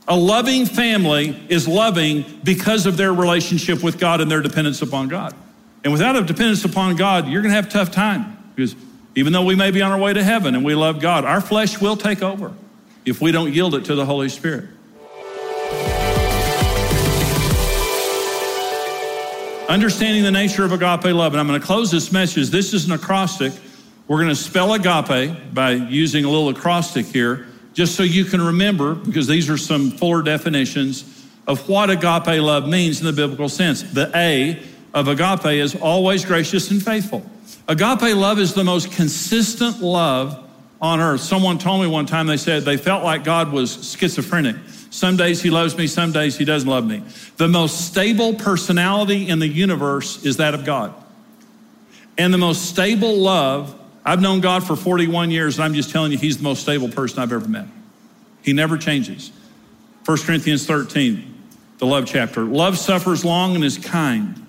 A 0.08 0.16
loving 0.16 0.66
family 0.66 1.36
is 1.48 1.66
loving 1.66 2.24
because 2.44 2.86
of 2.86 2.96
their 2.96 3.12
relationship 3.12 3.82
with 3.82 3.98
God 3.98 4.20
and 4.20 4.30
their 4.30 4.40
dependence 4.40 4.80
upon 4.80 5.08
God. 5.08 5.34
And 5.82 5.92
without 5.92 6.14
a 6.14 6.22
dependence 6.22 6.64
upon 6.64 6.94
God, 6.94 7.28
you're 7.28 7.42
going 7.42 7.50
to 7.50 7.56
have 7.56 7.66
a 7.66 7.70
tough 7.70 7.90
time 7.90 8.36
because 8.54 8.76
even 9.16 9.32
though 9.32 9.44
we 9.44 9.56
may 9.56 9.72
be 9.72 9.82
on 9.82 9.90
our 9.90 9.98
way 9.98 10.12
to 10.12 10.22
heaven 10.22 10.54
and 10.54 10.64
we 10.64 10.74
love 10.74 11.00
God, 11.00 11.24
our 11.24 11.40
flesh 11.40 11.80
will 11.80 11.96
take 11.96 12.22
over 12.22 12.52
if 13.04 13.20
we 13.20 13.32
don't 13.32 13.52
yield 13.52 13.74
it 13.74 13.86
to 13.86 13.94
the 13.96 14.06
Holy 14.06 14.28
Spirit. 14.28 14.68
Understanding 19.68 20.22
the 20.22 20.30
nature 20.30 20.64
of 20.64 20.70
agape 20.70 21.12
love. 21.12 21.32
And 21.32 21.40
I'm 21.40 21.48
going 21.48 21.60
to 21.60 21.66
close 21.66 21.90
this 21.90 22.12
message. 22.12 22.50
This 22.50 22.72
is 22.72 22.86
an 22.86 22.92
acrostic. 22.92 23.52
We're 24.06 24.18
going 24.18 24.28
to 24.28 24.36
spell 24.36 24.72
agape 24.74 25.52
by 25.52 25.72
using 25.72 26.24
a 26.24 26.30
little 26.30 26.48
acrostic 26.48 27.06
here, 27.06 27.48
just 27.76 27.94
so 27.94 28.02
you 28.02 28.24
can 28.24 28.40
remember, 28.40 28.94
because 28.94 29.26
these 29.26 29.50
are 29.50 29.58
some 29.58 29.90
fuller 29.90 30.22
definitions 30.22 31.04
of 31.46 31.68
what 31.68 31.90
agape 31.90 32.40
love 32.40 32.66
means 32.66 33.00
in 33.00 33.06
the 33.06 33.12
biblical 33.12 33.50
sense. 33.50 33.82
The 33.82 34.10
A 34.14 34.62
of 34.94 35.08
agape 35.08 35.44
is 35.44 35.76
always 35.76 36.24
gracious 36.24 36.70
and 36.70 36.82
faithful. 36.82 37.24
Agape 37.68 38.16
love 38.16 38.38
is 38.38 38.54
the 38.54 38.64
most 38.64 38.92
consistent 38.92 39.82
love 39.82 40.42
on 40.80 41.00
earth. 41.00 41.20
Someone 41.20 41.58
told 41.58 41.82
me 41.82 41.86
one 41.86 42.06
time, 42.06 42.26
they 42.26 42.38
said 42.38 42.64
they 42.64 42.78
felt 42.78 43.04
like 43.04 43.24
God 43.24 43.52
was 43.52 43.94
schizophrenic. 43.94 44.56
Some 44.88 45.18
days 45.18 45.42
he 45.42 45.50
loves 45.50 45.76
me, 45.76 45.86
some 45.86 46.12
days 46.12 46.38
he 46.38 46.46
doesn't 46.46 46.68
love 46.68 46.86
me. 46.86 47.02
The 47.36 47.48
most 47.48 47.86
stable 47.86 48.32
personality 48.32 49.28
in 49.28 49.38
the 49.38 49.48
universe 49.48 50.24
is 50.24 50.38
that 50.38 50.54
of 50.54 50.64
God. 50.64 50.94
And 52.16 52.32
the 52.32 52.38
most 52.38 52.70
stable 52.70 53.16
love, 53.16 53.78
I've 54.06 54.20
known 54.20 54.40
God 54.40 54.64
for 54.64 54.76
41 54.76 55.32
years, 55.32 55.58
and 55.58 55.64
I'm 55.64 55.74
just 55.74 55.90
telling 55.90 56.12
you, 56.12 56.18
he's 56.18 56.36
the 56.36 56.44
most 56.44 56.62
stable 56.62 56.88
person 56.88 57.18
I've 57.18 57.32
ever 57.32 57.48
met. 57.48 57.66
He 58.40 58.52
never 58.52 58.78
changes. 58.78 59.32
1 60.04 60.18
Corinthians 60.18 60.64
13, 60.64 61.34
the 61.78 61.86
love 61.86 62.06
chapter. 62.06 62.44
Love 62.44 62.78
suffers 62.78 63.24
long 63.24 63.56
and 63.56 63.64
is 63.64 63.76
kind. 63.76 64.46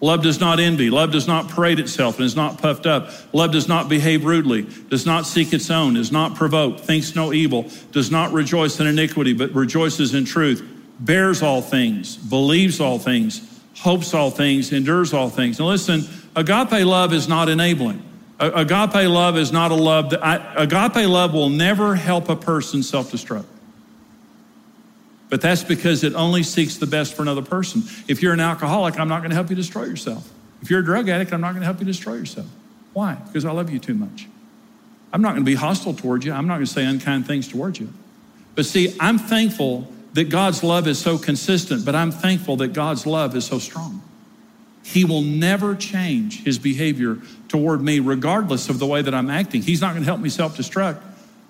Love 0.00 0.22
does 0.22 0.38
not 0.38 0.60
envy. 0.60 0.90
Love 0.90 1.10
does 1.10 1.26
not 1.26 1.48
parade 1.48 1.80
itself 1.80 2.16
and 2.18 2.24
is 2.24 2.36
not 2.36 2.62
puffed 2.62 2.86
up. 2.86 3.10
Love 3.32 3.50
does 3.50 3.66
not 3.66 3.88
behave 3.88 4.24
rudely, 4.24 4.62
does 4.88 5.06
not 5.06 5.26
seek 5.26 5.52
its 5.52 5.68
own, 5.68 5.96
is 5.96 6.12
not 6.12 6.36
provoked, 6.36 6.80
thinks 6.80 7.16
no 7.16 7.32
evil, 7.32 7.68
does 7.90 8.12
not 8.12 8.32
rejoice 8.32 8.78
in 8.78 8.86
iniquity, 8.86 9.32
but 9.32 9.52
rejoices 9.52 10.14
in 10.14 10.24
truth, 10.24 10.64
bears 11.00 11.42
all 11.42 11.62
things, 11.62 12.16
believes 12.16 12.78
all 12.80 13.00
things, 13.00 13.60
hopes 13.76 14.14
all 14.14 14.30
things, 14.30 14.72
endures 14.72 15.12
all 15.12 15.30
things. 15.30 15.58
Now 15.58 15.66
listen, 15.66 16.04
agape 16.36 16.86
love 16.86 17.12
is 17.12 17.26
not 17.26 17.48
enabling. 17.48 18.11
Agape 18.40 19.08
love 19.08 19.36
is 19.36 19.52
not 19.52 19.70
a 19.70 19.76
love 19.76 20.10
that 20.10 20.24
I, 20.24 20.36
agape 20.56 21.08
love 21.08 21.32
will 21.32 21.48
never 21.48 21.94
help 21.94 22.28
a 22.28 22.36
person 22.36 22.82
self 22.82 23.12
destruct. 23.12 23.44
But 25.28 25.40
that's 25.40 25.64
because 25.64 26.04
it 26.04 26.14
only 26.14 26.42
seeks 26.42 26.76
the 26.76 26.86
best 26.86 27.14
for 27.14 27.22
another 27.22 27.42
person. 27.42 27.82
If 28.06 28.20
you're 28.20 28.34
an 28.34 28.40
alcoholic, 28.40 28.98
I'm 28.98 29.08
not 29.08 29.20
going 29.20 29.30
to 29.30 29.34
help 29.34 29.48
you 29.48 29.56
destroy 29.56 29.84
yourself. 29.84 30.30
If 30.60 30.70
you're 30.70 30.80
a 30.80 30.84
drug 30.84 31.08
addict, 31.08 31.32
I'm 31.32 31.40
not 31.40 31.52
going 31.52 31.60
to 31.60 31.66
help 31.66 31.78
you 31.78 31.86
destroy 31.86 32.14
yourself. 32.14 32.48
Why? 32.92 33.14
Because 33.14 33.44
I 33.44 33.52
love 33.52 33.70
you 33.70 33.78
too 33.78 33.94
much. 33.94 34.28
I'm 35.12 35.22
not 35.22 35.30
going 35.30 35.44
to 35.44 35.50
be 35.50 35.54
hostile 35.54 35.94
towards 35.94 36.26
you. 36.26 36.32
I'm 36.32 36.46
not 36.46 36.56
going 36.56 36.66
to 36.66 36.72
say 36.72 36.84
unkind 36.84 37.26
things 37.26 37.48
towards 37.48 37.80
you. 37.80 37.92
But 38.54 38.66
see, 38.66 38.94
I'm 39.00 39.18
thankful 39.18 39.90
that 40.12 40.24
God's 40.24 40.62
love 40.62 40.86
is 40.86 40.98
so 40.98 41.16
consistent, 41.16 41.84
but 41.84 41.94
I'm 41.94 42.10
thankful 42.10 42.56
that 42.56 42.68
God's 42.68 43.06
love 43.06 43.34
is 43.34 43.46
so 43.46 43.58
strong. 43.58 44.02
He 44.84 45.04
will 45.04 45.22
never 45.22 45.74
change 45.76 46.42
his 46.42 46.58
behavior 46.58 47.18
toward 47.48 47.82
me, 47.82 48.00
regardless 48.00 48.68
of 48.68 48.78
the 48.78 48.86
way 48.86 49.02
that 49.02 49.14
I'm 49.14 49.30
acting. 49.30 49.62
He's 49.62 49.80
not 49.80 49.92
going 49.92 50.02
to 50.02 50.06
help 50.06 50.20
me 50.20 50.28
self 50.28 50.56
destruct 50.56 51.00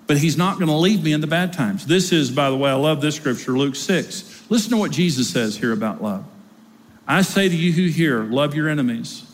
but 0.06 0.18
he's 0.18 0.36
not 0.36 0.58
going 0.58 0.68
to 0.68 0.74
leave 0.74 1.02
me 1.02 1.12
in 1.12 1.20
the 1.20 1.26
bad 1.26 1.52
times. 1.52 1.86
This 1.86 2.12
is, 2.12 2.30
by 2.30 2.50
the 2.50 2.56
way, 2.56 2.70
I 2.70 2.74
love 2.74 3.00
this 3.00 3.16
scripture, 3.16 3.52
Luke 3.52 3.76
6. 3.76 4.44
Listen 4.50 4.72
to 4.72 4.76
what 4.76 4.90
Jesus 4.90 5.30
says 5.30 5.56
here 5.56 5.72
about 5.72 6.02
love. 6.02 6.24
I 7.06 7.22
say 7.22 7.48
to 7.48 7.56
you 7.56 7.72
who 7.72 7.86
hear, 7.86 8.22
love 8.24 8.54
your 8.54 8.68
enemies, 8.68 9.24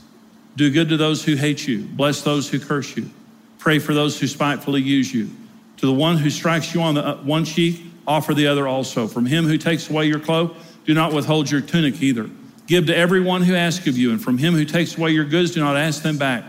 do 0.57 0.71
good 0.71 0.89
to 0.91 0.97
those 0.97 1.25
who 1.25 1.35
hate 1.35 1.67
you, 1.67 1.83
bless 1.83 2.23
those 2.23 2.49
who 2.49 2.59
curse 2.59 2.97
you, 2.97 3.11
pray 3.59 3.79
for 3.79 3.95
those 3.95 4.19
who 4.19 4.27
spitefully 4.27 4.81
use 4.81 5.13
you. 5.13 5.31
To 5.79 5.87
the 5.87 5.93
one 5.93 6.17
who 6.17 6.31
strikes 6.31 6.75
you 6.75 6.83
on 6.83 6.95
the 6.95 7.07
uh, 7.07 7.17
one 7.23 7.45
cheek, 7.45 7.81
offer 8.07 8.35
the 8.35 8.47
other 8.49 8.67
also. 8.67 9.07
From 9.07 9.27
him 9.27 9.47
who 9.47 9.59
takes 9.59 9.89
away 9.89 10.07
your 10.07 10.19
cloak, 10.19 10.57
do 10.87 10.95
not 10.95 11.13
withhold 11.13 11.51
your 11.51 11.61
tunic 11.61 12.03
either. 12.03 12.29
Give 12.69 12.87
to 12.87 12.97
everyone 12.97 13.43
who 13.43 13.55
asks 13.55 13.87
of 13.87 13.97
you, 13.97 14.13
and 14.13 14.23
from 14.23 14.37
him 14.37 14.55
who 14.55 14.67
takes 14.67 14.97
away 14.97 15.11
your 15.11 15.25
goods, 15.25 15.53
do 15.53 15.61
not 15.61 15.77
ask 15.77 16.03
them 16.03 16.19
back. 16.19 16.45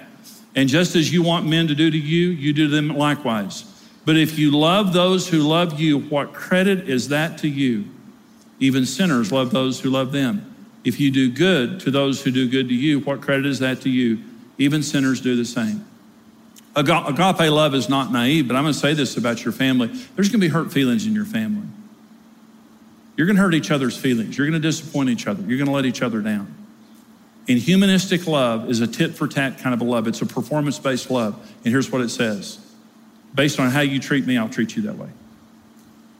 And 0.53 0.67
just 0.67 0.95
as 0.95 1.11
you 1.11 1.23
want 1.23 1.47
men 1.47 1.67
to 1.67 1.75
do 1.75 1.89
to 1.89 1.97
you, 1.97 2.27
you 2.27 2.51
do 2.51 2.67
them 2.67 2.89
likewise. 2.89 3.63
But 4.05 4.17
if 4.17 4.37
you 4.37 4.51
love 4.51 4.91
those 4.91 5.29
who 5.29 5.39
love 5.39 5.79
you, 5.79 5.99
what 5.99 6.33
credit 6.33 6.89
is 6.89 7.07
that 7.07 7.37
to 7.39 7.47
you? 7.47 7.85
Even 8.59 8.85
sinners 8.85 9.31
love 9.31 9.51
those 9.51 9.79
who 9.79 9.89
love 9.89 10.11
them. 10.11 10.45
If 10.83 10.99
you 10.99 11.09
do 11.09 11.31
good 11.31 11.79
to 11.81 11.91
those 11.91 12.21
who 12.21 12.31
do 12.31 12.49
good 12.49 12.67
to 12.67 12.75
you, 12.75 12.99
what 12.99 13.21
credit 13.21 13.45
is 13.45 13.59
that 13.59 13.81
to 13.81 13.89
you? 13.89 14.21
Even 14.57 14.83
sinners 14.83 15.21
do 15.21 15.37
the 15.37 15.45
same. 15.45 15.85
Agape 16.75 17.49
love 17.49 17.73
is 17.73 17.87
not 17.87 18.11
naive, 18.11 18.47
but 18.47 18.57
I'm 18.57 18.63
going 18.63 18.73
to 18.73 18.79
say 18.79 18.93
this 18.93 19.15
about 19.15 19.45
your 19.45 19.53
family. 19.53 19.87
There's 20.15 20.27
going 20.27 20.41
to 20.41 20.47
be 20.47 20.49
hurt 20.49 20.73
feelings 20.73 21.07
in 21.07 21.13
your 21.13 21.25
family. 21.25 21.67
You're 23.19 23.25
going 23.25 23.35
to 23.35 23.41
hurt 23.41 23.53
each 23.53 23.69
other's 23.69 23.97
feelings. 23.97 24.37
You're 24.37 24.47
going 24.47 24.61
to 24.61 24.65
disappoint 24.65 25.09
each 25.09 25.27
other. 25.27 25.41
You're 25.41 25.57
going 25.57 25.65
to 25.65 25.73
let 25.73 25.85
each 25.85 26.01
other 26.01 26.21
down. 26.21 26.55
And 27.49 27.59
humanistic 27.59 28.25
love 28.25 28.69
is 28.69 28.79
a 28.79 28.87
tit 28.87 29.13
for 29.13 29.27
tat 29.27 29.57
kind 29.57 29.73
of 29.73 29.81
a 29.81 29.83
love, 29.83 30.07
it's 30.07 30.21
a 30.21 30.25
performance 30.25 30.79
based 30.79 31.11
love. 31.11 31.35
And 31.65 31.73
here's 31.73 31.91
what 31.91 31.99
it 31.99 32.07
says 32.07 32.59
Based 33.35 33.59
on 33.59 33.71
how 33.71 33.81
you 33.81 33.99
treat 33.99 34.25
me, 34.25 34.37
I'll 34.37 34.47
treat 34.47 34.77
you 34.77 34.83
that 34.83 34.95
way. 34.95 35.09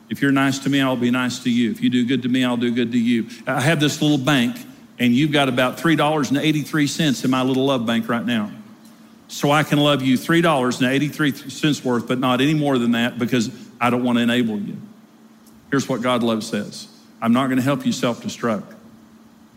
If 0.10 0.22
you're 0.22 0.34
nice 0.34 0.60
to 0.60 0.70
me, 0.70 0.82
I'll 0.82 0.98
be 0.98 1.10
nice 1.10 1.40
to 1.44 1.50
you. 1.50 1.72
If 1.72 1.82
you 1.82 1.90
do 1.90 2.06
good 2.06 2.24
to 2.24 2.28
me, 2.28 2.44
I'll 2.44 2.58
do 2.58 2.76
good 2.76 2.92
to 2.92 3.00
you. 3.00 3.30
I 3.48 3.62
have 3.62 3.80
this 3.80 4.02
little 4.02 4.18
bank, 4.18 4.58
and 5.00 5.16
you've 5.16 5.32
got 5.32 5.48
about 5.48 5.78
$3.83 5.78 7.24
in 7.24 7.32
my 7.32 7.44
little 7.44 7.64
love 7.64 7.86
bank 7.86 8.10
right 8.10 8.26
now. 8.26 8.52
So 9.30 9.52
I 9.52 9.64
can 9.64 9.80
love 9.80 10.02
you 10.02 10.18
$3.83 10.18 11.86
worth, 11.86 12.10
but 12.10 12.20
not 12.20 12.42
any 12.42 12.56
more 12.56 12.78
than 12.78 12.92
that 12.92 13.18
because 13.18 13.50
I 13.80 13.90
don't 13.90 14.04
want 14.04 14.18
to 14.18 14.22
enable 14.22 14.60
you. 14.60 14.76
Here's 15.70 15.88
what 15.88 16.02
God 16.02 16.24
love 16.24 16.44
says 16.44 16.88
I'm 17.22 17.34
not 17.34 17.48
going 17.48 17.58
to 17.58 17.64
help 17.64 17.86
you 17.86 17.92
self 17.92 18.22
destruct, 18.22 18.76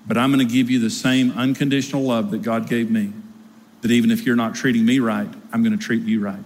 but 0.07 0.17
I'm 0.17 0.33
going 0.33 0.47
to 0.47 0.53
give 0.53 0.71
you 0.71 0.79
the 0.79 0.91
same 0.91 1.33
unconditional 1.33 2.03
love 2.03 2.31
that 2.31 2.43
God 2.43 2.69
gave 2.69 2.91
me. 2.91 3.13
That 3.83 3.91
even 3.91 4.11
if 4.11 4.25
you're 4.25 4.37
not 4.37 4.55
treating 4.55 4.85
me 4.85 5.01
right, 5.01 5.29
I'm 5.53 5.63
going 5.63 5.77
to 5.77 5.85
treat 5.85 6.03
you 6.03 6.21
right. 6.21 6.45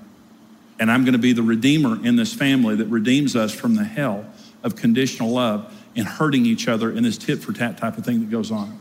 And 0.79 0.91
I'm 0.91 1.05
going 1.05 1.13
to 1.13 1.19
be 1.19 1.33
the 1.33 1.43
redeemer 1.43 2.05
in 2.05 2.17
this 2.17 2.33
family 2.33 2.77
that 2.77 2.87
redeems 2.87 3.37
us 3.37 3.53
from 3.53 3.75
the 3.75 3.85
hell 3.85 4.25
of 4.63 4.77
conditional 4.77 5.31
love 5.31 5.73
and 5.95 6.07
hurting 6.07 6.45
each 6.45 6.69
other 6.69 6.91
in 6.91 7.03
this 7.03 7.17
tit 7.17 7.39
for 7.41 7.53
tat 7.53 7.79
type 7.79 7.97
of 7.97 8.05
thing 8.05 8.21
that 8.21 8.31
goes 8.31 8.51
on. 8.51 8.79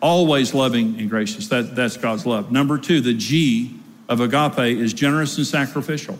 Always 0.00 0.54
loving 0.54 0.98
and 0.98 1.10
gracious. 1.10 1.48
That, 1.48 1.74
that's 1.74 1.96
God's 1.96 2.26
love. 2.26 2.52
Number 2.52 2.78
two, 2.78 3.00
the 3.00 3.14
G 3.14 3.78
of 4.08 4.20
agape 4.20 4.78
is 4.78 4.92
generous 4.92 5.36
and 5.36 5.46
sacrificial. 5.46 6.18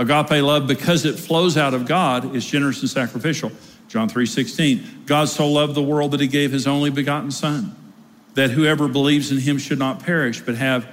Agape 0.00 0.42
love, 0.42 0.66
because 0.66 1.04
it 1.04 1.18
flows 1.18 1.58
out 1.58 1.74
of 1.74 1.86
God, 1.86 2.34
is 2.34 2.46
generous 2.46 2.80
and 2.80 2.88
sacrificial. 2.88 3.52
John 3.86 4.08
3 4.08 4.24
16. 4.24 5.02
God 5.04 5.28
so 5.28 5.46
loved 5.46 5.74
the 5.74 5.82
world 5.82 6.12
that 6.12 6.20
he 6.20 6.26
gave 6.26 6.52
his 6.52 6.66
only 6.66 6.88
begotten 6.88 7.30
Son, 7.30 7.76
that 8.32 8.50
whoever 8.50 8.88
believes 8.88 9.30
in 9.30 9.38
him 9.38 9.58
should 9.58 9.78
not 9.78 10.02
perish, 10.02 10.40
but 10.40 10.54
have 10.54 10.86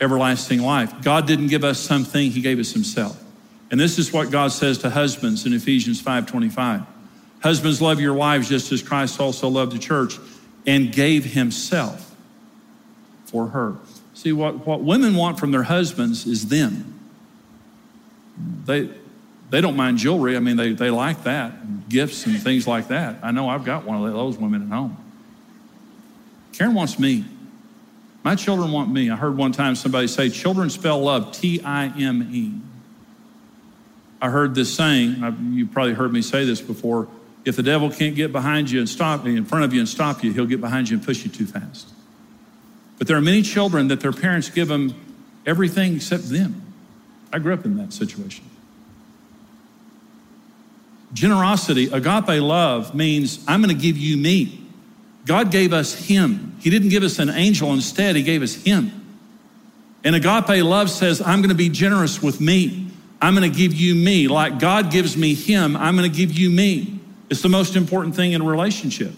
everlasting 0.00 0.62
life. 0.62 1.02
God 1.02 1.26
didn't 1.26 1.48
give 1.48 1.62
us 1.62 1.78
something, 1.78 2.30
he 2.30 2.40
gave 2.40 2.58
us 2.58 2.72
himself. 2.72 3.22
And 3.70 3.78
this 3.78 3.98
is 3.98 4.14
what 4.14 4.30
God 4.30 4.50
says 4.50 4.78
to 4.78 4.88
husbands 4.88 5.44
in 5.44 5.52
Ephesians 5.52 6.00
5:25. 6.00 6.86
Husbands 7.42 7.82
love 7.82 8.00
your 8.00 8.14
wives 8.14 8.48
just 8.48 8.72
as 8.72 8.80
Christ 8.80 9.20
also 9.20 9.48
loved 9.48 9.72
the 9.72 9.78
church 9.78 10.18
and 10.66 10.90
gave 10.90 11.26
himself 11.26 12.14
for 13.26 13.48
her. 13.48 13.76
See 14.14 14.32
what, 14.32 14.66
what 14.66 14.80
women 14.80 15.16
want 15.16 15.38
from 15.38 15.50
their 15.50 15.64
husbands 15.64 16.24
is 16.24 16.46
them. 16.48 16.93
They 18.64 18.90
they 19.50 19.60
don't 19.60 19.76
mind 19.76 19.98
jewelry. 19.98 20.36
I 20.36 20.40
mean, 20.40 20.56
they, 20.56 20.72
they 20.72 20.90
like 20.90 21.24
that, 21.24 21.88
gifts 21.88 22.26
and 22.26 22.42
things 22.42 22.66
like 22.66 22.88
that. 22.88 23.16
I 23.22 23.30
know 23.30 23.48
I've 23.48 23.64
got 23.64 23.84
one 23.84 24.04
of 24.04 24.12
those 24.12 24.36
women 24.38 24.62
at 24.62 24.68
home. 24.68 24.96
Karen 26.52 26.74
wants 26.74 26.98
me. 26.98 27.24
My 28.24 28.34
children 28.34 28.72
want 28.72 28.90
me. 28.90 29.10
I 29.10 29.16
heard 29.16 29.36
one 29.36 29.52
time 29.52 29.76
somebody 29.76 30.06
say, 30.06 30.30
children 30.30 30.70
spell 30.70 31.00
love 31.00 31.32
T 31.32 31.60
I 31.62 31.86
M 31.86 32.28
E. 32.32 32.52
I 34.20 34.30
heard 34.30 34.54
this 34.54 34.74
saying, 34.74 35.52
you 35.52 35.66
probably 35.66 35.92
heard 35.92 36.12
me 36.12 36.22
say 36.22 36.44
this 36.44 36.60
before 36.60 37.08
if 37.44 37.56
the 37.56 37.62
devil 37.62 37.90
can't 37.90 38.14
get 38.14 38.32
behind 38.32 38.70
you 38.70 38.78
and 38.78 38.88
stop 38.88 39.26
you, 39.26 39.36
in 39.36 39.44
front 39.44 39.64
of 39.64 39.74
you 39.74 39.80
and 39.80 39.88
stop 39.88 40.24
you, 40.24 40.32
he'll 40.32 40.46
get 40.46 40.60
behind 40.60 40.88
you 40.88 40.96
and 40.96 41.04
push 41.04 41.24
you 41.24 41.30
too 41.30 41.46
fast. 41.46 41.88
But 42.98 43.06
there 43.06 43.16
are 43.16 43.20
many 43.20 43.42
children 43.42 43.88
that 43.88 44.00
their 44.00 44.12
parents 44.12 44.48
give 44.48 44.68
them 44.68 44.94
everything 45.44 45.96
except 45.96 46.30
them. 46.30 46.63
I 47.34 47.40
grew 47.40 47.52
up 47.52 47.64
in 47.64 47.76
that 47.78 47.92
situation. 47.92 48.44
Generosity, 51.12 51.86
agape 51.86 52.40
love, 52.40 52.94
means 52.94 53.44
I'm 53.48 53.60
going 53.60 53.74
to 53.74 53.82
give 53.82 53.98
you 53.98 54.16
me. 54.16 54.64
God 55.26 55.50
gave 55.50 55.72
us 55.72 55.94
Him. 55.94 56.54
He 56.60 56.70
didn't 56.70 56.90
give 56.90 57.02
us 57.02 57.18
an 57.18 57.30
angel 57.30 57.72
instead, 57.72 58.14
He 58.14 58.22
gave 58.22 58.40
us 58.40 58.54
Him. 58.54 59.18
And 60.04 60.14
agape 60.14 60.62
love 60.62 60.90
says, 60.90 61.20
I'm 61.20 61.40
going 61.40 61.48
to 61.48 61.56
be 61.56 61.68
generous 61.68 62.22
with 62.22 62.40
me. 62.40 62.88
I'm 63.20 63.34
going 63.34 63.50
to 63.50 63.56
give 63.56 63.74
you 63.74 63.96
me. 63.96 64.28
Like 64.28 64.60
God 64.60 64.92
gives 64.92 65.16
me 65.16 65.34
Him, 65.34 65.76
I'm 65.76 65.96
going 65.96 66.08
to 66.08 66.16
give 66.16 66.30
you 66.30 66.50
me. 66.50 67.00
It's 67.30 67.42
the 67.42 67.48
most 67.48 67.74
important 67.74 68.14
thing 68.14 68.30
in 68.30 68.42
a 68.42 68.44
relationship. 68.44 69.12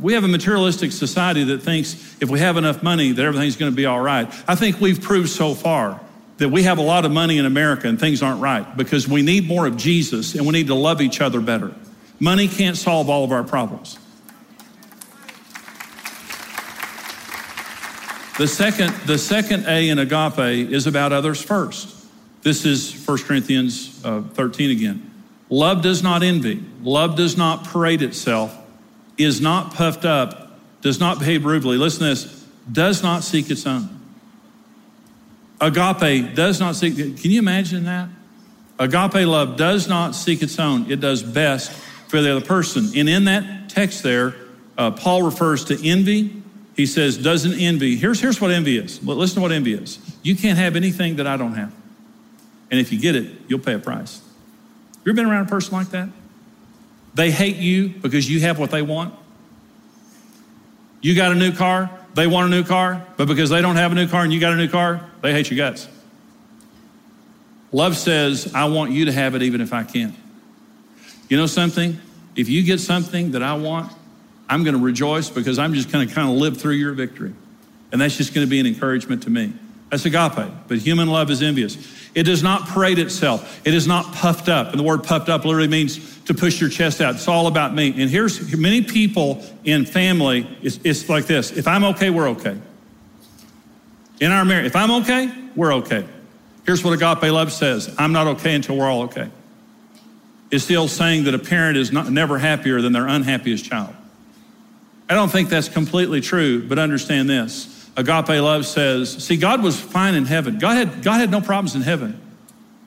We 0.00 0.14
have 0.14 0.24
a 0.24 0.28
materialistic 0.28 0.90
society 0.90 1.44
that 1.44 1.62
thinks 1.62 2.16
if 2.20 2.28
we 2.28 2.40
have 2.40 2.56
enough 2.56 2.82
money 2.82 3.12
that 3.12 3.24
everything's 3.24 3.54
going 3.54 3.70
to 3.70 3.76
be 3.76 3.86
all 3.86 4.00
right. 4.00 4.26
I 4.48 4.56
think 4.56 4.80
we've 4.80 5.00
proved 5.00 5.28
so 5.28 5.54
far 5.54 6.00
that 6.38 6.48
we 6.48 6.64
have 6.64 6.78
a 6.78 6.82
lot 6.82 7.04
of 7.04 7.12
money 7.12 7.38
in 7.38 7.46
America 7.46 7.88
and 7.88 7.98
things 7.98 8.22
aren't 8.22 8.40
right 8.40 8.76
because 8.76 9.06
we 9.06 9.22
need 9.22 9.46
more 9.46 9.66
of 9.66 9.76
Jesus 9.76 10.34
and 10.34 10.46
we 10.46 10.52
need 10.52 10.66
to 10.66 10.74
love 10.74 11.00
each 11.00 11.20
other 11.20 11.40
better. 11.40 11.74
Money 12.18 12.48
can't 12.48 12.76
solve 12.76 13.08
all 13.08 13.24
of 13.24 13.32
our 13.32 13.44
problems. 13.44 13.98
The 18.36 18.48
second, 18.48 18.92
the 19.06 19.16
second 19.16 19.66
A 19.66 19.90
in 19.90 20.00
agape 20.00 20.70
is 20.70 20.88
about 20.88 21.12
others 21.12 21.40
first. 21.40 21.94
This 22.42 22.64
is 22.64 22.92
1 23.06 23.18
Corinthians 23.18 24.04
uh, 24.04 24.22
13 24.22 24.70
again. 24.70 25.10
Love 25.50 25.82
does 25.82 26.02
not 26.02 26.22
envy, 26.24 26.64
love 26.82 27.16
does 27.16 27.36
not 27.36 27.64
parade 27.64 28.02
itself, 28.02 28.56
is 29.16 29.40
not 29.40 29.74
puffed 29.74 30.04
up, 30.04 30.58
does 30.80 30.98
not 30.98 31.20
behave 31.20 31.44
rudely. 31.44 31.76
Listen 31.76 32.00
to 32.00 32.04
this 32.06 32.46
does 32.70 33.02
not 33.02 33.22
seek 33.22 33.50
its 33.50 33.66
own. 33.66 33.93
Agape 35.60 36.34
does 36.34 36.60
not 36.60 36.76
seek, 36.76 36.96
can 36.96 37.30
you 37.30 37.38
imagine 37.38 37.84
that? 37.84 38.08
Agape 38.78 39.26
love 39.26 39.56
does 39.56 39.88
not 39.88 40.14
seek 40.14 40.42
its 40.42 40.58
own, 40.58 40.90
it 40.90 41.00
does 41.00 41.22
best 41.22 41.72
for 42.08 42.20
the 42.20 42.36
other 42.36 42.44
person. 42.44 42.90
And 42.96 43.08
in 43.08 43.24
that 43.24 43.68
text 43.68 44.02
there, 44.02 44.34
uh, 44.76 44.90
Paul 44.90 45.22
refers 45.22 45.64
to 45.66 45.88
envy, 45.88 46.42
he 46.76 46.86
says, 46.86 47.16
doesn't 47.16 47.54
envy. 47.54 47.96
Here's, 47.96 48.20
here's 48.20 48.40
what 48.40 48.50
envy 48.50 48.78
is. 48.78 49.02
Listen 49.04 49.36
to 49.36 49.40
what 49.42 49.52
envy 49.52 49.74
is. 49.74 49.98
You 50.22 50.34
can't 50.34 50.58
have 50.58 50.74
anything 50.74 51.16
that 51.16 51.26
I 51.26 51.36
don't 51.36 51.54
have. 51.54 51.72
And 52.70 52.80
if 52.80 52.92
you 52.92 52.98
get 52.98 53.14
it, 53.14 53.30
you'll 53.46 53.60
pay 53.60 53.74
a 53.74 53.78
price. 53.78 54.20
You 55.04 55.12
ever 55.12 55.16
been 55.16 55.26
around 55.26 55.46
a 55.46 55.48
person 55.48 55.72
like 55.74 55.90
that? 55.90 56.08
They 57.14 57.30
hate 57.30 57.56
you 57.56 57.90
because 57.90 58.28
you 58.28 58.40
have 58.40 58.58
what 58.58 58.72
they 58.72 58.82
want. 58.82 59.14
You 61.00 61.14
got 61.14 61.30
a 61.30 61.34
new 61.36 61.52
car, 61.52 61.90
they 62.14 62.26
want 62.26 62.52
a 62.52 62.56
new 62.56 62.64
car, 62.64 63.04
but 63.16 63.26
because 63.26 63.50
they 63.50 63.60
don't 63.60 63.76
have 63.76 63.92
a 63.92 63.94
new 63.94 64.08
car 64.08 64.22
and 64.22 64.32
you 64.32 64.40
got 64.40 64.52
a 64.52 64.56
new 64.56 64.68
car, 64.68 65.04
they 65.20 65.32
hate 65.32 65.50
your 65.50 65.56
guts. 65.56 65.88
Love 67.72 67.96
says, 67.96 68.54
I 68.54 68.66
want 68.66 68.92
you 68.92 69.06
to 69.06 69.12
have 69.12 69.34
it 69.34 69.42
even 69.42 69.60
if 69.60 69.72
I 69.72 69.82
can't. 69.82 70.14
You 71.28 71.36
know 71.36 71.46
something? 71.46 71.98
If 72.36 72.48
you 72.48 72.62
get 72.62 72.78
something 72.78 73.32
that 73.32 73.42
I 73.42 73.54
want, 73.54 73.92
I'm 74.48 74.62
going 74.62 74.76
to 74.76 74.82
rejoice 74.82 75.28
because 75.30 75.58
I'm 75.58 75.74
just 75.74 75.90
going 75.90 76.06
to 76.06 76.14
kind 76.14 76.28
of 76.28 76.36
live 76.36 76.58
through 76.58 76.74
your 76.74 76.92
victory. 76.92 77.34
And 77.90 78.00
that's 78.00 78.16
just 78.16 78.34
going 78.34 78.46
to 78.46 78.50
be 78.50 78.60
an 78.60 78.66
encouragement 78.66 79.24
to 79.24 79.30
me. 79.30 79.52
That's 79.94 80.06
agape. 80.06 80.50
But 80.66 80.78
human 80.78 81.08
love 81.08 81.30
is 81.30 81.40
envious. 81.40 81.78
It 82.16 82.24
does 82.24 82.42
not 82.42 82.66
parade 82.66 82.98
itself. 82.98 83.64
It 83.64 83.74
is 83.74 83.86
not 83.86 84.12
puffed 84.12 84.48
up. 84.48 84.70
And 84.70 84.78
the 84.80 84.82
word 84.82 85.04
puffed 85.04 85.28
up 85.28 85.44
literally 85.44 85.68
means 85.68 86.18
to 86.24 86.34
push 86.34 86.60
your 86.60 86.68
chest 86.68 87.00
out. 87.00 87.14
It's 87.14 87.28
all 87.28 87.46
about 87.46 87.72
me. 87.72 87.90
And 88.02 88.10
here's 88.10 88.56
many 88.56 88.82
people 88.82 89.44
in 89.62 89.86
family, 89.86 90.48
it's, 90.62 90.80
it's 90.82 91.08
like 91.08 91.26
this 91.26 91.52
if 91.52 91.68
I'm 91.68 91.84
okay, 91.84 92.10
we're 92.10 92.30
okay. 92.30 92.58
In 94.20 94.32
our 94.32 94.44
marriage, 94.44 94.66
if 94.66 94.74
I'm 94.74 94.90
okay, 95.02 95.32
we're 95.54 95.74
okay. 95.74 96.04
Here's 96.66 96.82
what 96.82 97.00
agape 97.00 97.30
love 97.30 97.52
says 97.52 97.94
I'm 97.96 98.12
not 98.12 98.26
okay 98.26 98.56
until 98.56 98.76
we're 98.76 98.90
all 98.90 99.02
okay. 99.02 99.30
It's 100.50 100.64
still 100.64 100.88
saying 100.88 101.24
that 101.24 101.34
a 101.34 101.38
parent 101.38 101.76
is 101.76 101.92
not, 101.92 102.10
never 102.10 102.38
happier 102.38 102.80
than 102.80 102.92
their 102.92 103.06
unhappiest 103.06 103.64
child. 103.64 103.94
I 105.08 105.14
don't 105.14 105.30
think 105.30 105.50
that's 105.50 105.68
completely 105.68 106.20
true, 106.20 106.66
but 106.66 106.80
understand 106.80 107.30
this. 107.30 107.73
Agape 107.96 108.40
love 108.40 108.66
says, 108.66 109.24
see, 109.24 109.36
God 109.36 109.62
was 109.62 109.80
fine 109.80 110.14
in 110.14 110.24
heaven. 110.24 110.58
God 110.58 110.76
had, 110.76 111.02
God 111.02 111.20
had 111.20 111.30
no 111.30 111.40
problems 111.40 111.76
in 111.76 111.82
heaven 111.82 112.20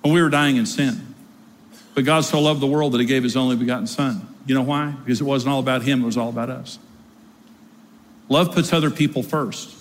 when 0.01 0.13
we 0.13 0.21
were 0.21 0.29
dying 0.29 0.57
in 0.57 0.65
sin. 0.65 1.15
But 1.95 2.03
God 2.03 2.25
so 2.25 2.39
loved 2.41 2.59
the 2.59 2.67
world 2.67 2.91
that 2.91 2.99
he 2.99 3.05
gave 3.05 3.23
his 3.23 3.37
only 3.37 3.55
begotten 3.55 3.87
son. 3.87 4.35
You 4.45 4.55
know 4.55 4.63
why? 4.63 4.91
Because 4.91 5.21
it 5.21 5.23
wasn't 5.23 5.53
all 5.53 5.59
about 5.59 5.81
him, 5.81 6.03
it 6.03 6.05
was 6.05 6.17
all 6.17 6.29
about 6.29 6.49
us. 6.49 6.77
Love 8.29 8.53
puts 8.53 8.73
other 8.73 8.91
people 8.91 9.23
first. 9.23 9.73